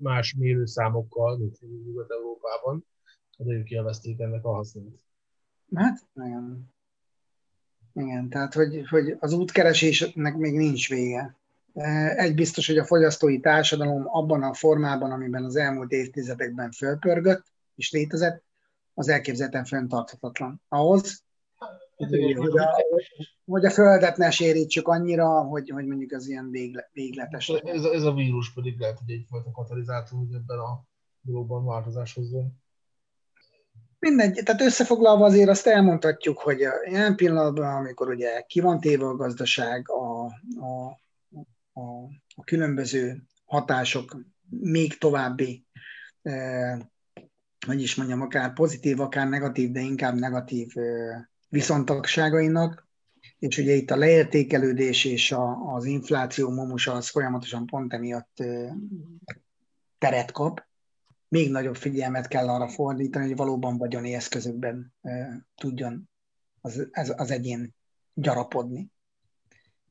[0.00, 2.86] más mérőszámokkal, mint Nyugat-Európában,
[3.38, 5.02] de ők élvezték ennek a hasznát.
[5.74, 6.72] Hát, igen.
[7.92, 11.38] Igen, tehát hogy, hogy az útkeresésnek még nincs vége.
[12.16, 17.92] Egy biztos, hogy a fogyasztói társadalom abban a formában, amiben az elmúlt évtizedekben fölpörgött és
[17.92, 18.42] létezett,
[18.94, 20.62] az elképzelhetően fenntarthatatlan.
[20.68, 21.22] Ahhoz,
[21.96, 22.84] hogy a,
[23.44, 27.48] hogy a Földet ne sérítsük annyira, hogy, hogy mondjuk az ilyen végle, végletes.
[27.48, 30.84] Ez, ez a vírus pedig lehet, hogy egyfajta katalizátor, hogy ebben a
[31.20, 32.62] dologban változás hozzon.
[33.98, 39.16] Mindegy, tehát összefoglalva azért azt elmondhatjuk, hogy ilyen pillanatban, amikor ugye ki van téve a
[39.16, 41.00] gazdaság, a, a,
[41.74, 41.80] a,
[42.34, 44.16] a különböző hatások
[44.48, 45.66] még további,
[46.22, 46.78] eh,
[47.66, 52.88] hogy is mondjam, akár pozitív, akár negatív, de inkább negatív eh, viszontagságainak,
[53.38, 58.42] és ugye itt a leértékelődés és a, az infláció momusa az folyamatosan pont emiatt
[59.98, 60.66] teret kap.
[61.28, 64.94] Még nagyobb figyelmet kell arra fordítani, hogy valóban vagyoni eszközökben
[65.54, 66.08] tudjon
[66.60, 67.74] az, az, az egyén
[68.14, 68.90] gyarapodni.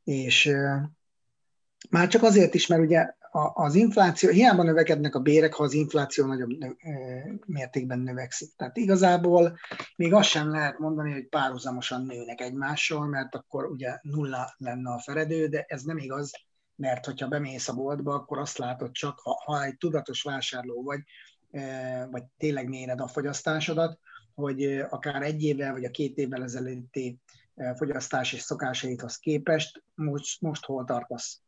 [0.04, 0.52] És
[1.90, 3.14] már csak azért is, mert ugye
[3.54, 6.50] az infláció, hiába növekednek a bérek, ha az infláció nagyobb
[7.46, 8.54] mértékben növekszik.
[8.56, 9.58] Tehát igazából
[9.96, 15.00] még azt sem lehet mondani, hogy párhuzamosan nőnek egymással, mert akkor ugye nulla lenne a
[15.00, 16.32] feredő, de ez nem igaz,
[16.76, 21.00] mert hogyha bemész a boltba, akkor azt látod csak, ha, ha egy tudatos vásárló vagy,
[22.12, 24.00] vagy tényleg méred a fogyasztásodat,
[24.34, 27.20] hogy akár egy évvel vagy a két évvel ezelőtti
[27.76, 31.43] fogyasztási szokásaithoz képest most, most hol tartasz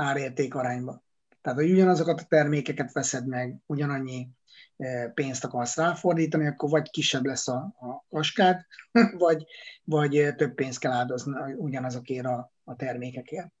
[0.00, 1.02] árérték arányban.
[1.42, 4.28] Tehát, hogy ugyanazokat a termékeket veszed meg, ugyanannyi
[4.76, 8.66] e, pénzt akarsz ráfordítani, akkor vagy kisebb lesz a, a kaskád,
[9.18, 9.46] vagy,
[9.84, 13.52] vagy e, több pénzt kell áldozni ugyanazokért a, a termékekért.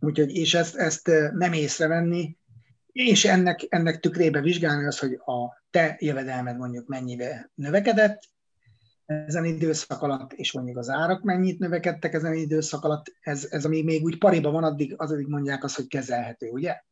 [0.00, 2.36] Úgyhogy, és ezt, ezt e, nem észrevenni,
[2.92, 8.22] és ennek, ennek tükrébe vizsgálni az, hogy a te jövedelmed mondjuk mennyibe növekedett,
[9.06, 13.82] ezen időszak alatt, és mondjuk az árak mennyit növekedtek ezen időszak alatt, ez, ez ami
[13.82, 16.82] még úgy pariba van, addig, addig mondják azt, hogy kezelhető, ugye?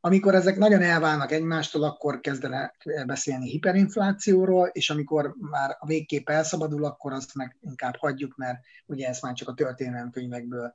[0.00, 6.84] Amikor ezek nagyon elválnak egymástól, akkor kezdenek beszélni hiperinflációról, és amikor már a végkép elszabadul,
[6.84, 10.74] akkor azt meg inkább hagyjuk, mert ugye ezt már csak a történelemkönyvekből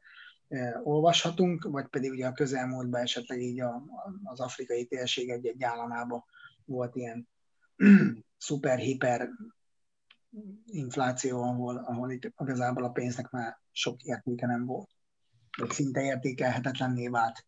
[0.84, 3.84] olvashatunk, vagy pedig ugye a közelmúltban esetleg így a,
[4.24, 6.24] az afrikai térség egy-egy államában
[6.66, 7.28] volt ilyen
[8.38, 9.30] szuper-hiper
[10.66, 14.90] infláció, ahol, ahol itt igazából a pénznek már sok értéke nem volt,
[15.58, 17.46] vagy szinte értékelhetetlenné vált.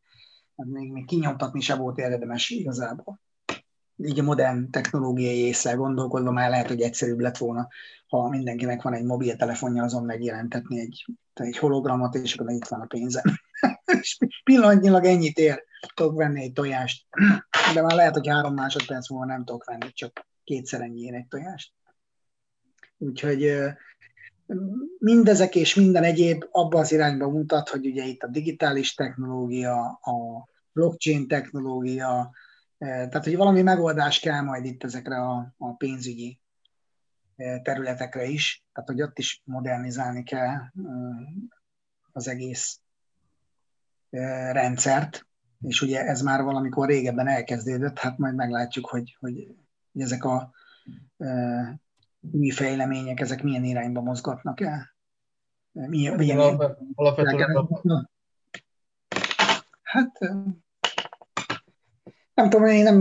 [0.58, 3.20] Hát még, még kinyomtatni se volt érdemes igazából
[4.06, 7.67] így a modern technológiai észre gondolkodva már lehet, hogy egyszerűbb lett volna,
[8.08, 12.86] ha mindenkinek van egy mobiltelefonja, azon megjelentetni egy, egy hologramot, és akkor itt van a
[12.86, 13.24] pénze.
[14.02, 15.63] és pillanatnyilag ennyit ér,
[15.96, 17.08] tudok venni egy tojást.
[17.74, 21.74] De már lehet, hogy három másodperc múlva nem tudok venni, csak kétszer ennyi egy tojást.
[23.02, 23.54] Úgyhogy
[25.00, 30.48] mindezek és minden egyéb abban az irányba mutat, hogy ugye itt a digitális technológia, a
[30.74, 32.32] blockchain technológia,
[32.78, 36.40] tehát, hogy valami megoldás kell majd itt ezekre a, a pénzügyi
[37.64, 40.58] területekre is, tehát, hogy ott is modernizálni kell
[42.12, 42.80] az egész
[44.52, 45.28] rendszert,
[45.62, 49.56] és ugye ez már valamikor régebben elkezdődött, hát majd meglátjuk, hogy, hogy
[49.94, 50.52] ezek a
[52.32, 54.96] új fejlemények, ezek milyen irányba mozgatnak el.
[55.72, 56.40] Milyen, milyen
[56.96, 58.10] alapvetően
[59.82, 60.20] Hát
[62.34, 62.98] nem tudom, én nem,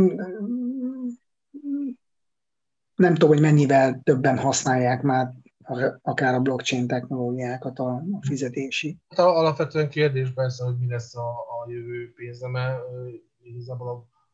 [2.95, 5.33] nem tudom, hogy mennyivel többen használják már
[6.03, 8.99] akár a blockchain technológiákat a, a fizetési.
[9.09, 12.77] Hát alapvetően kérdés persze, hogy mi lesz a, a jövő pénzeme.
[13.43, 13.89] Igazából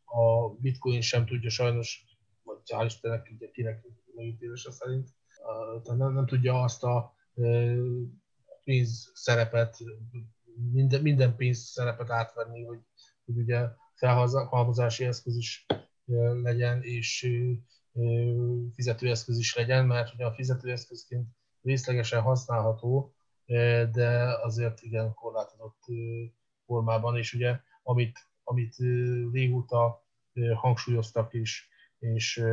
[0.05, 2.05] a, a bitcoin sem tudja sajnos,
[2.43, 3.83] vagy hál' Istennek, kinek
[4.17, 5.09] megítélése szerint,
[5.85, 7.15] nem, nem tudja azt a
[8.65, 9.77] pénz szerepet,
[10.73, 12.81] minden, minden pénz szerepet átvenni, hogy,
[13.25, 15.67] hogy ugye felhalmozási eszköz is
[16.43, 17.29] legyen, és
[18.75, 21.29] fizetőeszköz is legyen, mert ugye a fizetőeszközként
[21.63, 23.15] részlegesen használható,
[23.93, 25.85] de azért igen korlátozott
[26.67, 28.77] formában, és ugye amit, amit
[29.33, 30.05] régóta
[30.55, 32.45] hangsúlyoztak is, és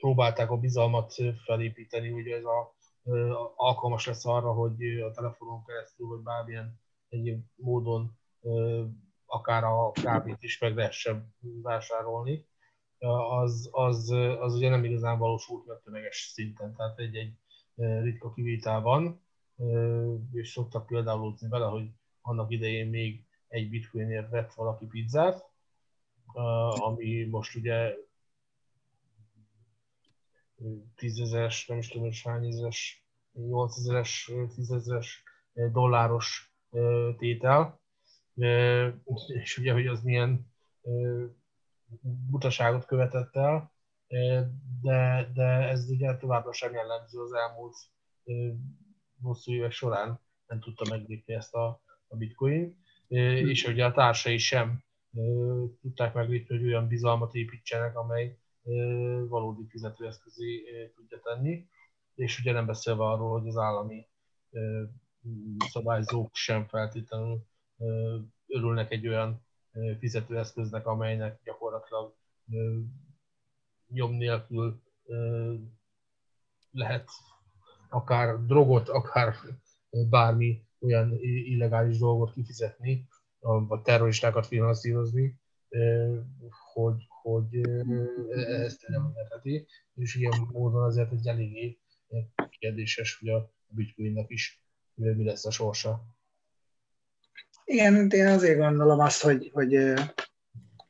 [0.00, 2.74] próbálták a bizalmat felépíteni, hogy ez a,
[3.56, 8.18] alkalmas lesz arra, hogy a telefonon keresztül, vagy bármilyen egyéb módon
[9.26, 12.48] akár a kávét is meg lehessen vásárolni,
[13.28, 14.10] az, az,
[14.40, 17.32] az ugye nem igazán valósult meg tömeges szinten, tehát egy-egy
[18.02, 19.22] ritka kivétel van,
[20.32, 21.88] és szoktak például vele, hogy
[22.20, 25.50] annak idején még egy bitcoinért vett valaki pizzát,
[26.70, 27.94] ami most ugye
[30.96, 33.04] tízezeres, nem is tudom, hogy hány ezeres,
[33.38, 34.10] 8000-es,
[34.54, 35.12] 10
[35.72, 36.54] dolláros
[37.18, 37.80] tétel,
[39.26, 40.52] és ugye, hogy az milyen
[42.30, 43.72] butaságot követett el,
[44.82, 47.76] de, de ez ugye továbbra sem jellemző az elmúlt
[49.22, 50.20] hosszú évek során.
[50.46, 54.84] Nem tudta meglépni ezt a, a bitcoin, és ugye a társai sem
[55.80, 58.38] tudták meglépni, hogy olyan bizalmat építsenek, amely
[59.28, 60.62] valódi fizetőeszközé
[60.94, 61.68] tudja tenni,
[62.14, 64.06] és ugye nem beszélve arról, hogy az állami
[65.58, 67.46] szabályzók sem feltétlenül
[68.46, 69.46] örülnek egy olyan
[69.98, 72.14] fizetőeszköznek, amelynek gyakorlatilag
[73.88, 74.82] nyom nélkül
[76.70, 77.08] lehet
[77.88, 79.34] akár drogot, akár
[79.90, 83.08] bármi olyan illegális dolgot kifizetni,
[83.40, 85.40] vagy terroristákat finanszírozni,
[86.72, 87.60] hogy, hogy
[88.46, 91.78] ezt nem leheti, és ilyen módon azért egy eléggé
[92.58, 94.62] kérdéses, hogy a bitcoinnak is
[94.94, 96.02] mi lesz a sorsa.
[97.64, 99.94] Igen, én azért gondolom azt, hogy, hogy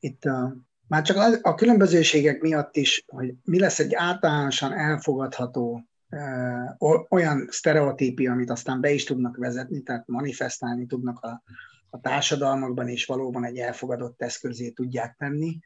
[0.00, 5.84] itt a, már csak az, a különbözőségek miatt is, hogy mi lesz egy általánosan elfogadható
[7.08, 11.42] olyan sztereotípia, amit aztán be is tudnak vezetni, tehát manifestálni tudnak a,
[11.90, 15.58] a társadalmakban, és valóban egy elfogadott eszközé tudják tenni,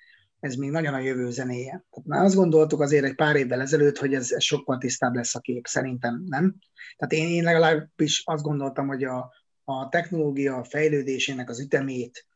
[0.45, 1.85] ez még nagyon a jövő zenéje.
[1.91, 5.35] Tehát már azt gondoltuk azért egy pár évvel ezelőtt, hogy ez, ez sokkal tisztább lesz
[5.35, 6.55] a kép, szerintem nem.
[6.97, 9.33] Tehát én, én legalábbis azt gondoltam, hogy a,
[9.65, 12.27] a technológia fejlődésének az ütemét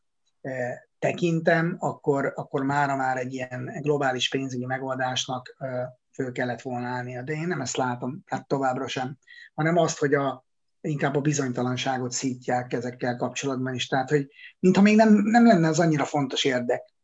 [0.41, 6.87] eh, tekintem, akkor, akkor mára már egy ilyen globális pénzügyi megoldásnak eh, föl kellett volna
[6.87, 7.21] állnia.
[7.21, 9.17] De én nem ezt látom, tehát továbbra sem,
[9.53, 10.45] hanem azt, hogy a,
[10.81, 13.87] inkább a bizonytalanságot szítják ezekkel kapcsolatban is.
[13.87, 14.27] Tehát, hogy
[14.59, 16.97] mintha még nem, nem lenne az annyira fontos érdek.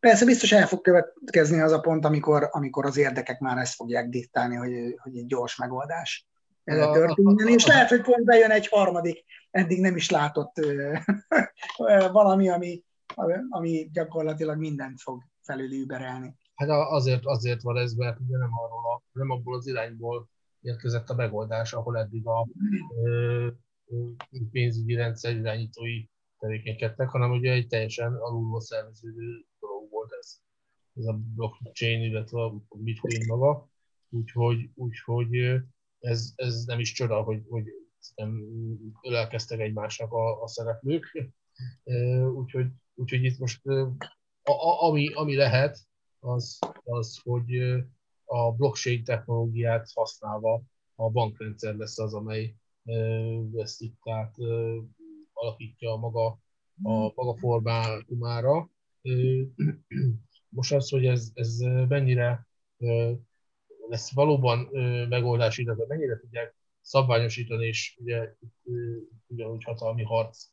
[0.00, 4.08] Persze biztos el fog következni az a pont, amikor, amikor az érdekek már ezt fogják
[4.08, 6.28] diktálni, hogy, hogy egy gyors megoldás
[6.64, 10.52] történjen, és lehet, hogy pont bejön egy harmadik, eddig nem is látott
[12.12, 12.84] valami, ami,
[13.48, 16.34] ami gyakorlatilag mindent fog felülüberelni.
[16.54, 20.28] Hát azért, azért van ez, mert ugye nem, arról a, nem abból az irányból
[20.60, 22.48] érkezett a megoldás, ahol eddig a
[23.04, 23.46] ö,
[24.50, 26.04] pénzügyi rendszer irányítói
[26.38, 29.46] tevékenykedtek, hanem ugye egy teljesen alulról szerveződő.
[31.00, 33.68] Ez a blockchain, illetve a bitcoin maga.
[34.08, 35.36] Úgyhogy, úgyhogy
[35.98, 37.64] ez, ez nem is csoda, hogy, hogy
[39.02, 41.32] ölelkeztek egymásnak a, a szereplők.
[42.34, 45.78] Úgyhogy, úgyhogy itt most a, a, ami, ami lehet,
[46.18, 47.56] az, az, hogy
[48.24, 50.62] a blockchain technológiát használva
[50.94, 52.54] a bankrendszer lesz az, amely
[53.56, 54.34] ezt itt tehát
[55.32, 56.26] alakítja maga,
[56.82, 58.70] a maga formátumára.
[60.50, 61.56] Most az, hogy ez, ez
[61.88, 62.46] mennyire
[63.88, 64.68] lesz valóban
[65.08, 68.34] megoldás, illetve mennyire tudják szabványosítani, és ugye
[69.26, 70.44] ugyanúgy hatalmi harc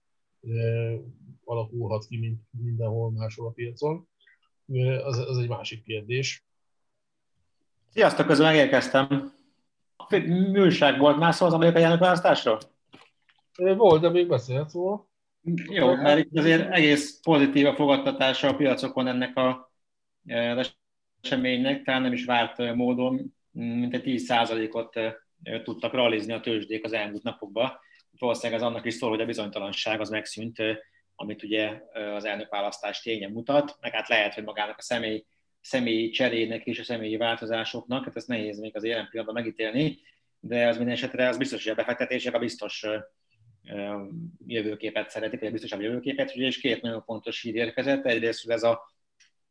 [1.44, 4.08] alakulhat ki, mint mindenhol máshol a piacon,
[5.04, 6.46] az, az egy másik kérdés.
[7.90, 9.34] Sziasztok, közben megérkeztem.
[10.52, 12.60] Műság volt már szó az amerikai elnökválasztásról?
[13.56, 15.08] Volt, de még beszélt róla.
[15.70, 19.66] Jó, mert itt azért egész pozitív a fogadtatása a piacokon ennek a
[21.22, 25.00] eseménynek, talán nem is várt módon, mint egy 10%-ot
[25.63, 27.72] tudtak rallizni a tőzsdék az elmúlt napokban.
[28.20, 30.58] Valószínűleg ez annak is szól, hogy a bizonytalanság az megszűnt,
[31.16, 31.82] amit ugye
[32.16, 35.26] az elnökválasztás ténye mutat, meg hát lehet, hogy magának a személy,
[35.62, 40.00] személyi cserének és a személyi változásoknak, hát ezt nehéz még az jelen pillanatban megítélni,
[40.40, 42.86] de az minden esetre az biztos, hogy a befektetések a biztos
[44.46, 48.06] jövőképet szeretik, vagy biztosabb jövőképet, ugye, és két nagyon fontos hír érkezett.
[48.06, 48.96] Egyrészt ez a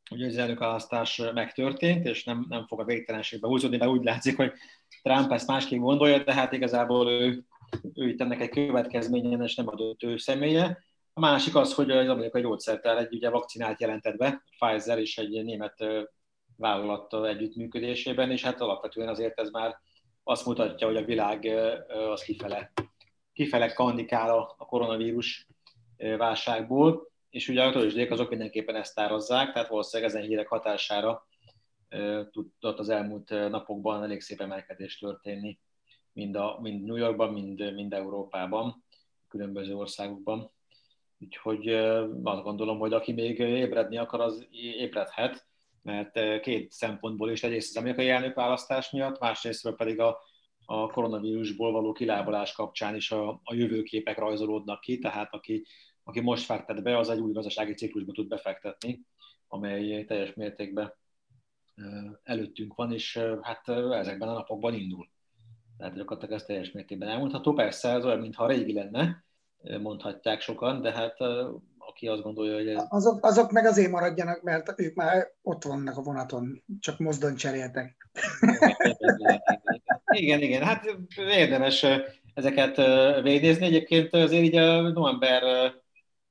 [0.09, 4.53] hogy az elnökválasztás megtörtént, és nem, nem fog a végtelenségbe húzódni, mert úgy látszik, hogy
[5.03, 7.45] Trump ezt másképp gondolja, de hát igazából ő,
[7.95, 10.85] ő itt ennek egy következményen, és nem adott ő személye.
[11.13, 15.45] A másik az, hogy az amerikai gyógyszertár egy ugye vakcinát jelentett be, Pfizer és egy
[15.45, 15.85] német
[16.57, 19.81] vállalattal együttműködésében, és hát alapvetően azért ez már
[20.23, 21.45] azt mutatja, hogy a világ
[22.11, 22.73] az kifele,
[23.33, 25.47] kifele kandikál a koronavírus
[26.19, 31.27] válságból, és ugye a tőzsdék azok mindenképpen ezt tározzák, tehát valószínűleg ezen hírek hatására
[32.31, 35.59] tudott az elmúlt napokban elég szép emelkedés történni,
[36.13, 38.85] mind, a, mind New Yorkban, mind, mind Európában,
[39.29, 40.51] különböző országokban.
[41.19, 41.69] Úgyhogy
[42.23, 45.47] azt gondolom, hogy aki még ébredni akar, az ébredhet,
[45.83, 50.19] mert két szempontból is, egyrészt az amerikai elnökválasztás miatt, másrészt pedig a,
[50.65, 55.67] a koronavírusból való kilábalás kapcsán is a, a jövőképek rajzolódnak ki, tehát aki,
[56.09, 59.07] aki most fektet be, az egy új gazdasági ciklusba tud befektetni,
[59.49, 60.93] amely teljes mértékben
[62.23, 65.09] előttünk van, és hát ezekben a napokban indul.
[65.79, 67.53] Tehát gyakorlatilag ez teljes mértékben elmondható.
[67.53, 69.25] Persze ez olyan, mintha régi lenne,
[69.81, 71.17] mondhatják sokan, de hát
[71.79, 72.85] aki azt gondolja, hogy ez...
[72.89, 77.97] Azok, azok meg azért maradjanak, mert ők már ott vannak a vonaton, csak mozdon cseréltek.
[80.11, 80.85] Igen, igen, hát
[81.17, 81.87] érdemes
[82.35, 82.77] ezeket
[83.23, 83.67] végignézni.
[83.67, 85.43] Egyébként azért így a november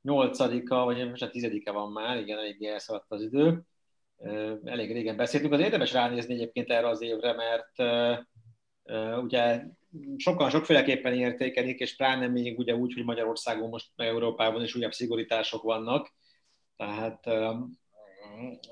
[0.06, 3.62] 8-a, vagy most a 10-e van már, igen, elég elszaladt az idő.
[4.64, 7.80] Elég régen beszéltünk, az érdemes ránézni egyébként erre az évre, mert
[9.24, 9.64] ugye
[10.18, 15.64] sokan sokféleképpen értékelik, és pláne még ugye úgy, hogy Magyarországon most Európában is újabb szigorítások
[15.64, 16.14] vannak,
[16.78, 17.24] tehát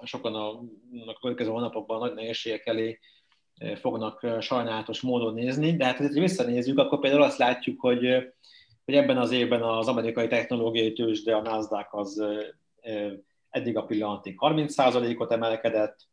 [0.04, 0.50] sokan a,
[1.06, 3.00] a következő hónapokban nagy nehézségek elé
[3.76, 8.34] fognak sajnálatos módon nézni, de hát ha visszanézzük, akkor például azt látjuk, hogy,
[8.86, 12.24] hogy ebben az évben az amerikai technológiai tőzsde, a NASDAQ az
[13.50, 16.08] eddig a pillanatig 30%-ot emelkedett,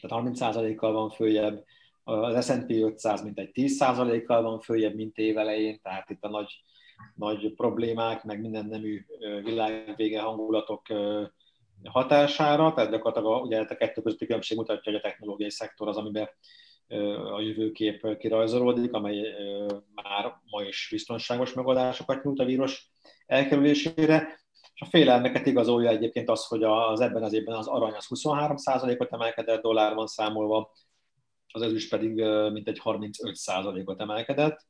[0.00, 1.64] tehát 30%-kal van följebb,
[2.04, 6.62] az S&P 500 mintegy 10%-kal van följebb, mint évelején, tehát itt a nagy,
[7.14, 9.04] nagy problémák, meg minden nemű
[9.42, 10.82] világvége hangulatok
[11.84, 16.28] hatására, tehát gyakorlatilag ugye a kettő közötti különbség mutatja, hogy a technológiai szektor az, amiben
[17.32, 19.34] a jövőkép kirajzolódik, amely
[19.94, 22.90] már ma is biztonságos megoldásokat nyújt a vírus
[23.26, 24.42] elkerülésére.
[24.74, 29.12] És a félelmeket igazolja egyébként az, hogy az ebben az évben az arany az 23%-ot
[29.12, 30.72] emelkedett dollárban számolva,
[31.52, 32.14] az ezüst pedig
[32.52, 34.66] mintegy 35%-ot emelkedett,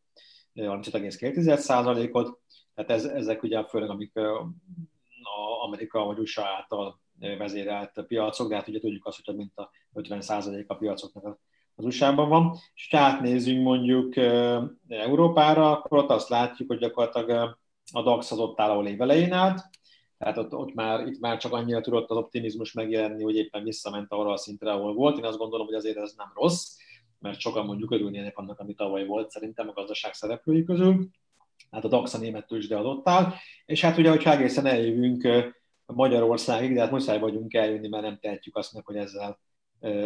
[0.55, 2.39] 35,2%-ot,
[2.75, 4.55] tehát ez, ezek ugye főleg, amik a
[5.63, 10.67] Amerika vagy USA által vezérelt piacok, de hát ugye tudjuk azt, hogy mint a 50%
[10.67, 11.39] a piacoknak
[11.75, 12.57] az USA-ban van.
[12.75, 14.17] És ha átnézzünk mondjuk
[14.89, 17.59] Európára, akkor ott azt látjuk, hogy gyakorlatilag
[17.93, 19.63] a DAX az ott áll, ahol évelején állt,
[20.19, 24.13] tehát ott, ott már, itt már csak annyira tudott az optimizmus megjelenni, hogy éppen visszament
[24.13, 25.19] arra a szintre, ahol volt.
[25.19, 26.77] Én azt gondolom, hogy azért ez nem rossz,
[27.19, 31.09] mert sokan mondjuk örülnének annak, ami tavaly volt szerintem a gazdaság szereplői közül.
[31.71, 33.33] Hát a DAX a német tőzsde adott áll,
[33.67, 35.29] és hát ugye, hogyha egészen eljövünk
[35.87, 39.39] Magyarországig, de hát muszáj vagyunk eljönni, mert nem tehetjük azt meg, hogy ezzel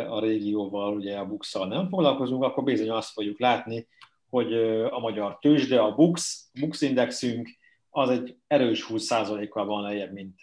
[0.08, 3.88] a régióval, ugye a bukszal nem foglalkozunk, akkor bizony azt fogjuk látni,
[4.30, 4.52] hogy
[4.90, 7.48] a magyar tőzsde, a BUX, BUX indexünk,
[7.90, 10.40] az egy erős 20%-kal van lejjebb, mint,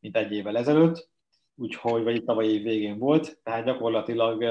[0.00, 1.08] mint egy évvel ezelőtt,
[1.54, 4.44] úgyhogy, vagy tavaly év végén volt, tehát gyakorlatilag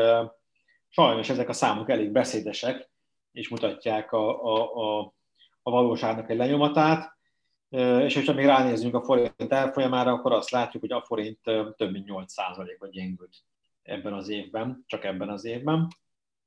[0.89, 2.89] sajnos ezek a számok elég beszédesek,
[3.32, 5.14] és mutatják a, a, a,
[5.62, 7.18] a valóságnak egy lenyomatát,
[8.05, 11.39] és hogyha még ránézünk a forint elfolyamára, akkor azt látjuk, hogy a forint
[11.76, 13.36] több mint 8%-ot gyengült
[13.84, 15.88] ebben az évben, csak ebben az évben.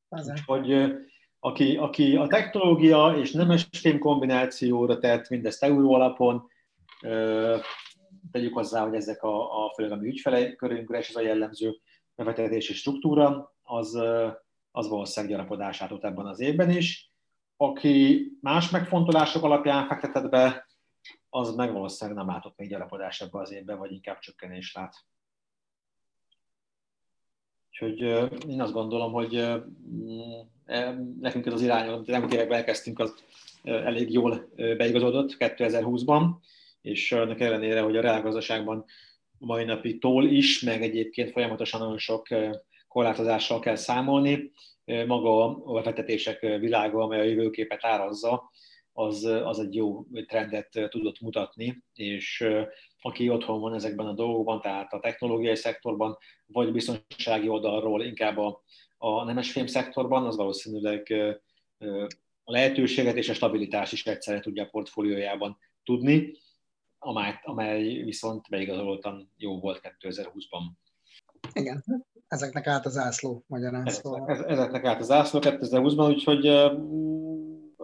[0.08, 0.94] Úgyhogy
[1.40, 6.48] aki, aki a technológia és nemes fém kombinációra tett mindezt euró alapon,
[8.30, 11.80] tegyük hozzá, hogy ezek a, a főleg a mi ügyfelekörünkre, és ez a jellemző
[12.14, 13.94] befektetési struktúra, az,
[14.70, 17.12] az valószínűleg gyarapodását ott ebben az évben is.
[17.56, 20.66] Aki más megfontolások alapján fektetett be,
[21.30, 24.94] az meg valószínűleg nem látott még gyarapodás ebben az évben, vagy inkább csökkenés lát.
[27.80, 28.00] Úgyhogy
[28.48, 29.34] én azt gondolom, hogy
[30.66, 33.14] e, nekünk ez az irány, amit nem években elkezdtünk, az
[33.62, 36.24] elég jól beigazodott 2020-ban,
[36.82, 38.84] és annak ellenére, hogy a reálgazdaságban
[39.38, 42.28] mai napi tól is, meg egyébként folyamatosan nagyon sok
[42.88, 44.50] korlátozással kell számolni,
[45.06, 48.50] maga a befektetések világa, amely a jövőképet árazza,
[48.96, 52.46] az, az egy jó trendet tudott mutatni, és
[53.00, 56.16] aki otthon van ezekben a dolgokban, tehát a technológiai szektorban,
[56.46, 58.62] vagy biztonsági oldalról inkább a,
[58.98, 61.14] a nemesfém szektorban, az valószínűleg
[62.44, 66.32] a lehetőséget és a stabilitás is egyszerre tudja a portfóliójában tudni,
[66.98, 70.62] amely, amely viszont beigazolódtan jó volt 2020-ban.
[71.52, 71.84] Igen,
[72.28, 73.86] ezeknek állt az ászló magyarán.
[73.86, 74.44] Szóval.
[74.46, 76.46] Ezeknek állt az ászló 2020-ban, úgyhogy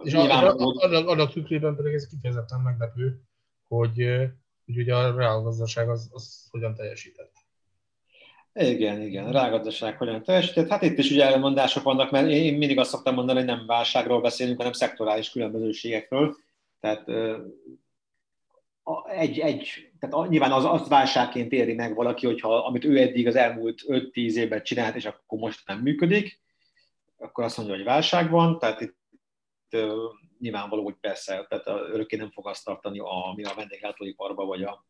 [0.03, 0.59] és annak,
[1.07, 3.21] annak tükrében pedig ez kifejezetten meglepő,
[3.67, 3.95] hogy,
[4.65, 7.31] hogy ugye a reálgazdaság az, az hogyan teljesített.
[8.53, 10.69] Igen, igen, a reálgazdaság hogyan teljesített.
[10.69, 14.21] Hát itt is ugye elmondások vannak, mert én mindig azt szoktam mondani, hogy nem válságról
[14.21, 16.35] beszélünk, hanem szektorális különbözőségekről.
[16.79, 17.07] Tehát
[19.05, 23.35] egy, egy, tehát nyilván az, az válságként éri meg valaki, hogyha amit ő eddig az
[23.35, 26.39] elmúlt 5-10 évben csinált, és akkor most nem működik,
[27.17, 28.95] akkor azt mondja, hogy válság van, tehát itt
[30.39, 34.85] nyilvánvaló, hogy persze, tehát örökké nem fog azt tartani, ami a vendéglátóiparban vagy a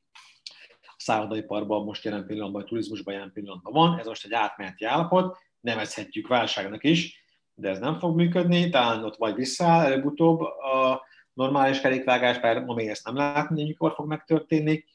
[0.98, 4.00] szállodaiparban most jelen pillanatban, a turizmusban jelen pillanatban van.
[4.00, 7.24] Ez most egy átmeneti állapot, nevezhetjük válságnak is,
[7.54, 12.74] de ez nem fog működni, talán ott vagy visszaáll előbb-utóbb a normális kerékvágás, bár ma
[12.74, 14.86] még ezt nem látni, mikor fog megtörténni,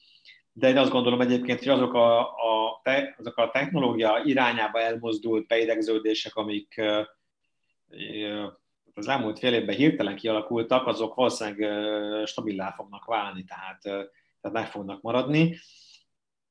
[0.53, 5.47] de én azt gondolom egyébként, hogy azok a, a, te, azok a technológia irányába elmozdult
[5.47, 6.81] beidegződések, amik
[8.99, 15.03] az elmúlt fél évben hirtelen kialakultak, azok valószínűleg stabilá fognak válni, tehát, tehát meg fognak
[15.03, 15.59] maradni.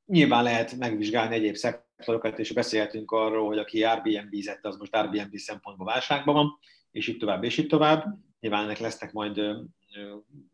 [0.06, 5.86] Nyilván lehet megvizsgálni egyéb szektorokat, és beszélhetünk arról, hogy aki Airbnb-zett, az most Airbnb szempontból
[5.86, 6.58] válságban van,
[6.90, 8.04] és így tovább, és így tovább.
[8.40, 9.40] Nyilván ennek lesznek majd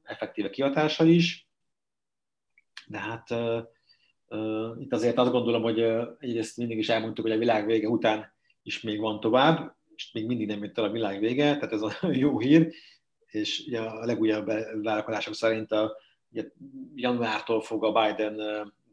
[0.03, 1.49] effektíve kihatása is,
[2.87, 3.31] de hát
[4.79, 5.81] itt azért azt gondolom, hogy
[6.19, 8.33] egyrészt mindig is elmondtuk, hogy a világ vége után
[8.63, 11.83] is még van tovább, és még mindig nem jött el a világ vége, tehát ez
[11.83, 12.73] a jó hír,
[13.27, 14.47] és ugye a legújabb
[14.83, 15.97] várakozások szerint a,
[16.31, 16.45] ugye
[16.95, 18.41] januártól fog a Biden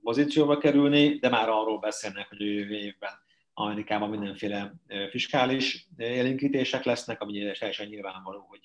[0.04, 3.12] pozícióba kerülni, de már arról beszélnek, hogy jövő évben
[3.54, 4.74] Amerikában mindenféle
[5.10, 8.62] fiskális élénkítések lesznek, ami teljesen nyilvánvaló, hogy,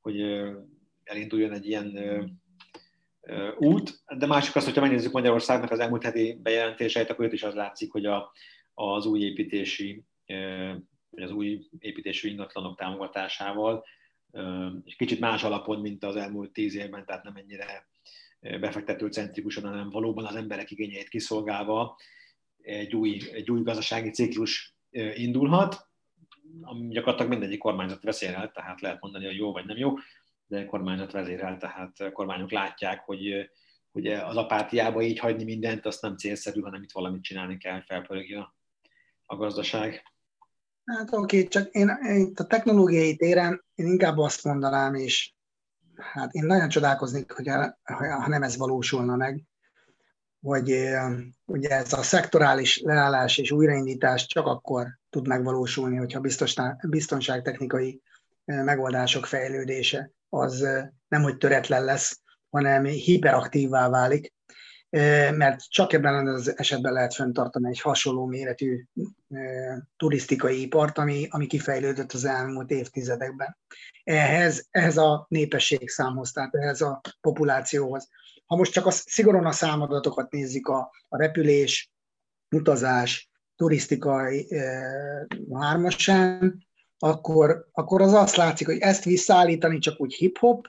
[0.00, 0.20] hogy
[1.04, 1.98] elinduljon egy ilyen
[3.58, 4.00] út.
[4.18, 7.92] De másik az, hogyha megnézzük Magyarországnak az elmúlt heti bejelentéseit, akkor itt is az látszik,
[7.92, 8.32] hogy a,
[8.74, 10.04] az új építési
[11.20, 13.84] vagy az új építésű ingatlanok támogatásával,
[14.84, 17.88] egy kicsit más alapon, mint az elmúlt tíz évben, tehát nem ennyire
[18.40, 21.96] befektető centrikusan, hanem valóban az emberek igényeit kiszolgálva
[22.62, 24.76] egy új, egy új gazdasági ciklus
[25.14, 25.88] indulhat,
[26.60, 29.94] ami gyakorlatilag mindegyik kormányzat vezérel, tehát lehet mondani, hogy jó vagy nem jó,
[30.46, 33.50] de kormányzat vezérel, tehát kormányok látják, hogy,
[33.92, 38.40] hogy az apátiába így hagyni mindent, azt nem célszerű, hanem itt valamit csinálni kell, felpörögjön
[38.40, 38.54] a,
[39.26, 40.02] a gazdaság.
[40.96, 45.32] Hát oké, csak én, itt a technológiai téren én inkább azt mondanám, és
[45.96, 47.48] hát én nagyon csodálkoznék, hogy
[47.82, 49.42] ha nem ez valósulna meg,
[50.40, 50.94] hogy
[51.44, 56.20] ugye ez a szektorális leállás és újraindítás csak akkor tud megvalósulni, hogyha
[56.88, 58.02] biztonságtechnikai
[58.44, 60.66] megoldások fejlődése az
[61.08, 62.20] nem, hogy töretlen lesz,
[62.50, 64.32] hanem hiperaktívvá válik,
[65.36, 68.84] mert csak ebben az esetben lehet fenntartani egy hasonló méretű
[69.96, 73.56] turisztikai ipart, ami, ami kifejlődött az elmúlt évtizedekben.
[74.04, 78.08] Ehhez, ehhez a népességszámhoz, tehát ehhez a populációhoz.
[78.46, 81.92] Ha most csak a, szigorúan a számadatokat nézzük, a, a repülés,
[82.50, 86.66] utazás, turisztikai e, hármasán,
[86.98, 90.66] akkor, akkor az azt látszik, hogy ezt visszaállítani csak úgy hip-hop,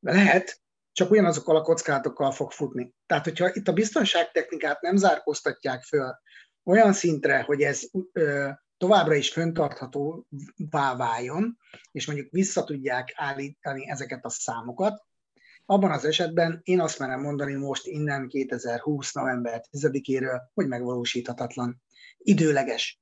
[0.00, 0.60] lehet,
[0.96, 2.94] csak ugyanazokkal a kockázatokkal fog futni.
[3.06, 6.14] Tehát, hogyha itt a biztonságtechnikát nem zárkóztatják föl
[6.64, 7.82] olyan szintre, hogy ez
[8.76, 11.58] továbbra is föntarthatóvá váljon,
[11.92, 15.04] és mondjuk vissza tudják állítani ezeket a számokat,
[15.66, 19.12] abban az esetben én azt merem mondani most innen 2020.
[19.12, 21.82] november 10-éről, hogy megvalósíthatatlan.
[22.18, 23.00] Időleges.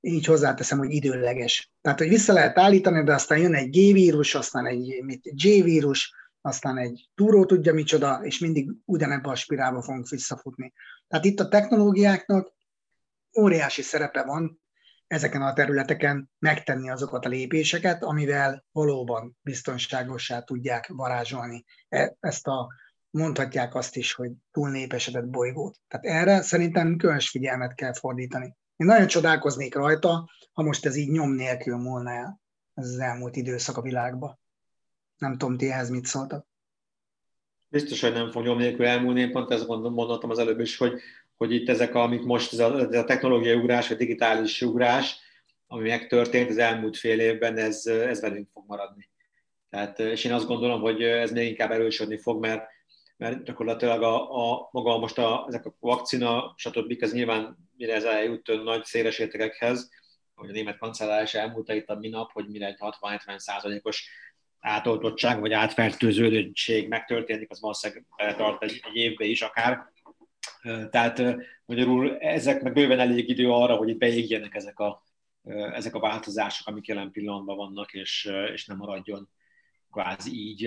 [0.00, 1.72] Így hozzáteszem, hogy időleges.
[1.80, 7.08] Tehát, hogy vissza lehet állítani, de aztán jön egy G-vírus, aztán egy J-vírus, aztán egy
[7.14, 10.72] túró tudja micsoda, és mindig ugyanebbe a spirálba fogunk visszafutni.
[11.08, 12.52] Tehát itt a technológiáknak
[13.38, 14.60] óriási szerepe van
[15.06, 22.68] ezeken a területeken megtenni azokat a lépéseket, amivel valóban biztonságosá tudják varázsolni e, ezt a,
[23.10, 25.78] mondhatják azt is, hogy túlnépesedett bolygót.
[25.88, 28.56] Tehát erre szerintem különös figyelmet kell fordítani.
[28.76, 32.40] Én nagyon csodálkoznék rajta, ha most ez így nyom nélkül múlna el,
[32.74, 34.39] ez az elmúlt időszak a világban.
[35.20, 36.46] Nem tudom, ti ehhez mit szóltak?
[37.68, 41.00] Biztos, hogy nem fog nyom nélkül elmúlni, én pont ezt mondottam az előbb is, hogy,
[41.36, 45.18] hogy itt ezek, amik most, ez a, ez a technológiai ugrás, vagy digitális ugrás,
[45.66, 49.10] ami megtörtént az elmúlt fél évben, ez, ez velünk fog maradni.
[49.70, 52.66] Tehát, és én azt gondolom, hogy ez még inkább erősödni fog, mert,
[53.16, 56.96] mert gyakorlatilag a, a maga most a, ezek a vakcina, stb.
[56.98, 59.90] ez nyilván mire ez eljut nagy széles értékekhez,
[60.34, 64.08] hogy a német kancellár is elmúlta itt a minap, hogy mire egy 60-70 százalékos
[64.60, 68.06] átoltottság vagy átfertőződöttség megtörténik, az valószínűleg
[68.36, 69.92] tart egy, egy évbe is akár.
[70.90, 71.22] Tehát
[71.64, 75.04] magyarul ezek meg bőven elég idő arra, hogy itt beégjenek ezek a,
[75.72, 79.28] ezek a változások, amik jelen pillanatban vannak, és, és nem maradjon
[79.90, 80.66] kvázi így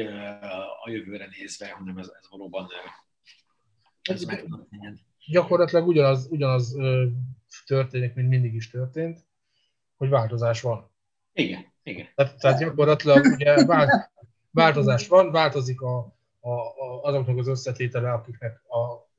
[0.83, 2.67] a jövőre nézve, hanem ez, ez valóban
[4.01, 4.25] ez
[5.27, 6.75] Gyakorlatilag ugyanaz, ugyanaz
[7.65, 9.25] történik, mint mindig is történt,
[9.95, 10.91] hogy változás van.
[11.33, 12.07] Igen, igen.
[12.15, 13.65] Tehát, tehát gyakorlatilag ugye
[14.51, 15.97] változás van, változik a,
[16.39, 19.09] a, a, azoknak az összetétele, akiknek a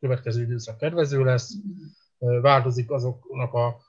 [0.00, 1.52] következő időszak kedvező lesz,
[2.18, 3.80] változik azoknak a,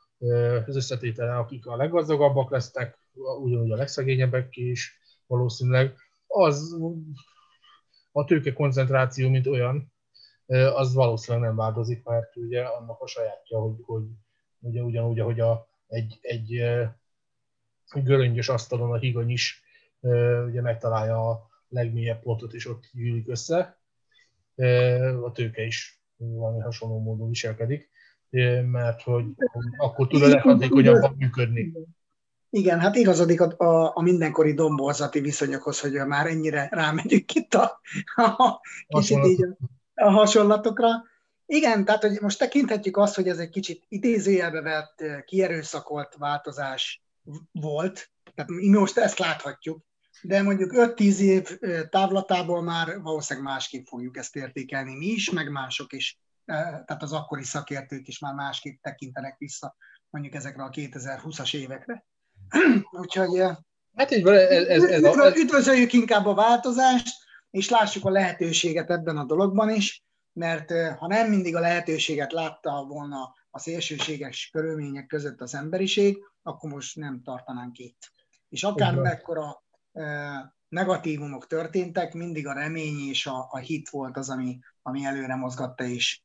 [0.66, 2.98] az összetétele, akik a leggazdagabbak lesznek,
[3.42, 5.96] ugyanúgy a legszegényebbek is valószínűleg.
[6.28, 6.78] Az
[8.12, 9.94] a tőke koncentráció, mint olyan,
[10.76, 14.04] az valószínűleg nem változik, mert ugye annak a sajátja, hogy, hogy
[14.60, 16.64] ugye ugyanúgy, ahogy a, egy, egy
[17.94, 19.64] göröngyös asztalon a higany is
[20.48, 23.80] ugye megtalálja a legmélyebb pontot, és ott gyűlik össze.
[25.24, 27.90] A tőke is valami hasonló módon viselkedik,
[28.66, 29.26] mert hogy
[29.78, 31.74] akkor tud a leghatékonyabban működni.
[32.50, 37.80] Igen, hát igazodik a, a, a mindenkori domborzati viszonyokhoz, hogy már ennyire rámegyünk itt a,
[38.16, 39.58] a kicsit így a,
[39.94, 40.90] a hasonlatokra.
[41.46, 47.02] Igen, tehát hogy most tekinthetjük azt, hogy ez egy kicsit idézőjelbe vett, kierőszakolt változás
[47.52, 49.84] volt, tehát mi most ezt láthatjuk,
[50.22, 51.60] de mondjuk 5-10 év
[51.90, 57.44] távlatából már valószínűleg másképp fogjuk ezt értékelni mi is, meg mások is, tehát az akkori
[57.44, 59.76] szakértők is már másképp tekintenek vissza
[60.12, 62.06] mondjuk ezekre a 2020-as évekre.
[63.02, 63.40] Úgyhogy
[63.96, 67.16] hát így van, ez, ez, ez, ez, üdvözöljük inkább a változást,
[67.50, 70.04] és lássuk a lehetőséget ebben a dologban is,
[70.34, 76.72] mert ha nem mindig a lehetőséget látta volna a szélsőséges körülmények között az emberiség, akkor
[76.72, 78.12] most nem tartanánk itt.
[78.50, 79.64] És akár mekkora
[80.68, 85.84] negatívumok történtek, mindig a remény és a, a hit volt az, ami, ami előre mozgatta
[85.84, 86.22] és,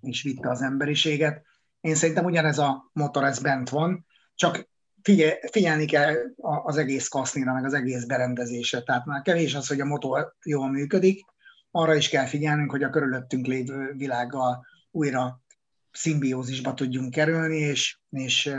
[0.00, 1.44] és vitte az emberiséget.
[1.80, 4.68] Én szerintem ugyanez a motor, ez bent van, csak
[5.02, 6.14] figyel, figyelni kell
[6.64, 8.82] az egész kasznira, meg az egész berendezésre.
[8.82, 11.24] Tehát már kevés az, hogy a motor jól működik,
[11.70, 15.43] arra is kell figyelnünk, hogy a körülöttünk lévő világgal újra
[15.94, 18.54] szimbiózisba tudjunk kerülni, és, és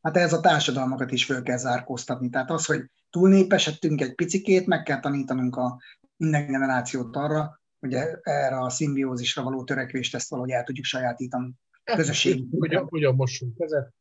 [0.00, 2.30] hát ez a társadalmakat is föl kell zárkóztatni.
[2.30, 5.80] Tehát az, hogy túlnépesedtünk egy picikét, meg kell tanítanunk a
[6.16, 11.54] minden generációt arra, hogy e, erre a szimbiózisra való törekvést ezt valahogy el tudjuk sajátítani
[11.84, 12.44] közösség.
[12.58, 13.94] Hogyan, hogyan mossunk kezet,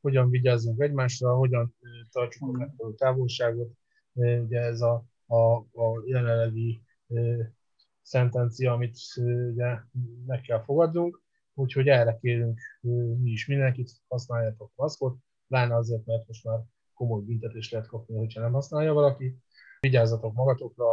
[0.00, 1.74] hogyan vigyázzunk egymásra, hogyan
[2.10, 3.72] tartsuk a megfelelő távolságot.
[4.12, 6.82] Ugye ez a, a, a jelenlegi
[8.02, 8.96] szentencia, amit
[9.52, 9.78] ugye
[10.26, 11.22] meg kell fogadnunk,
[11.54, 12.60] Úgyhogy erre kérünk
[13.22, 15.16] mi is mindenkit, használjatok maszkot,
[15.48, 16.58] pláne azért, mert most már
[16.94, 19.38] komoly büntetést lehet kapni, hogyha nem használja valaki.
[19.80, 20.86] Vigyázzatok magatokra,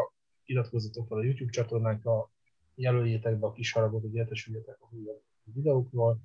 [0.46, 2.32] iratkozzatok fel a YouTube csatornánkra,
[2.76, 6.20] jelöljétek be a kis haragot, hogy értesüljetek a újabb videókról.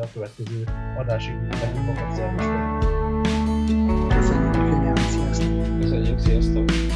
[0.00, 0.64] A következő
[0.96, 2.92] adásig mindenkit magat szervusztok!
[4.08, 5.80] Köszönjük, sziasztok!
[5.80, 6.93] Köszönjük, sziasztok!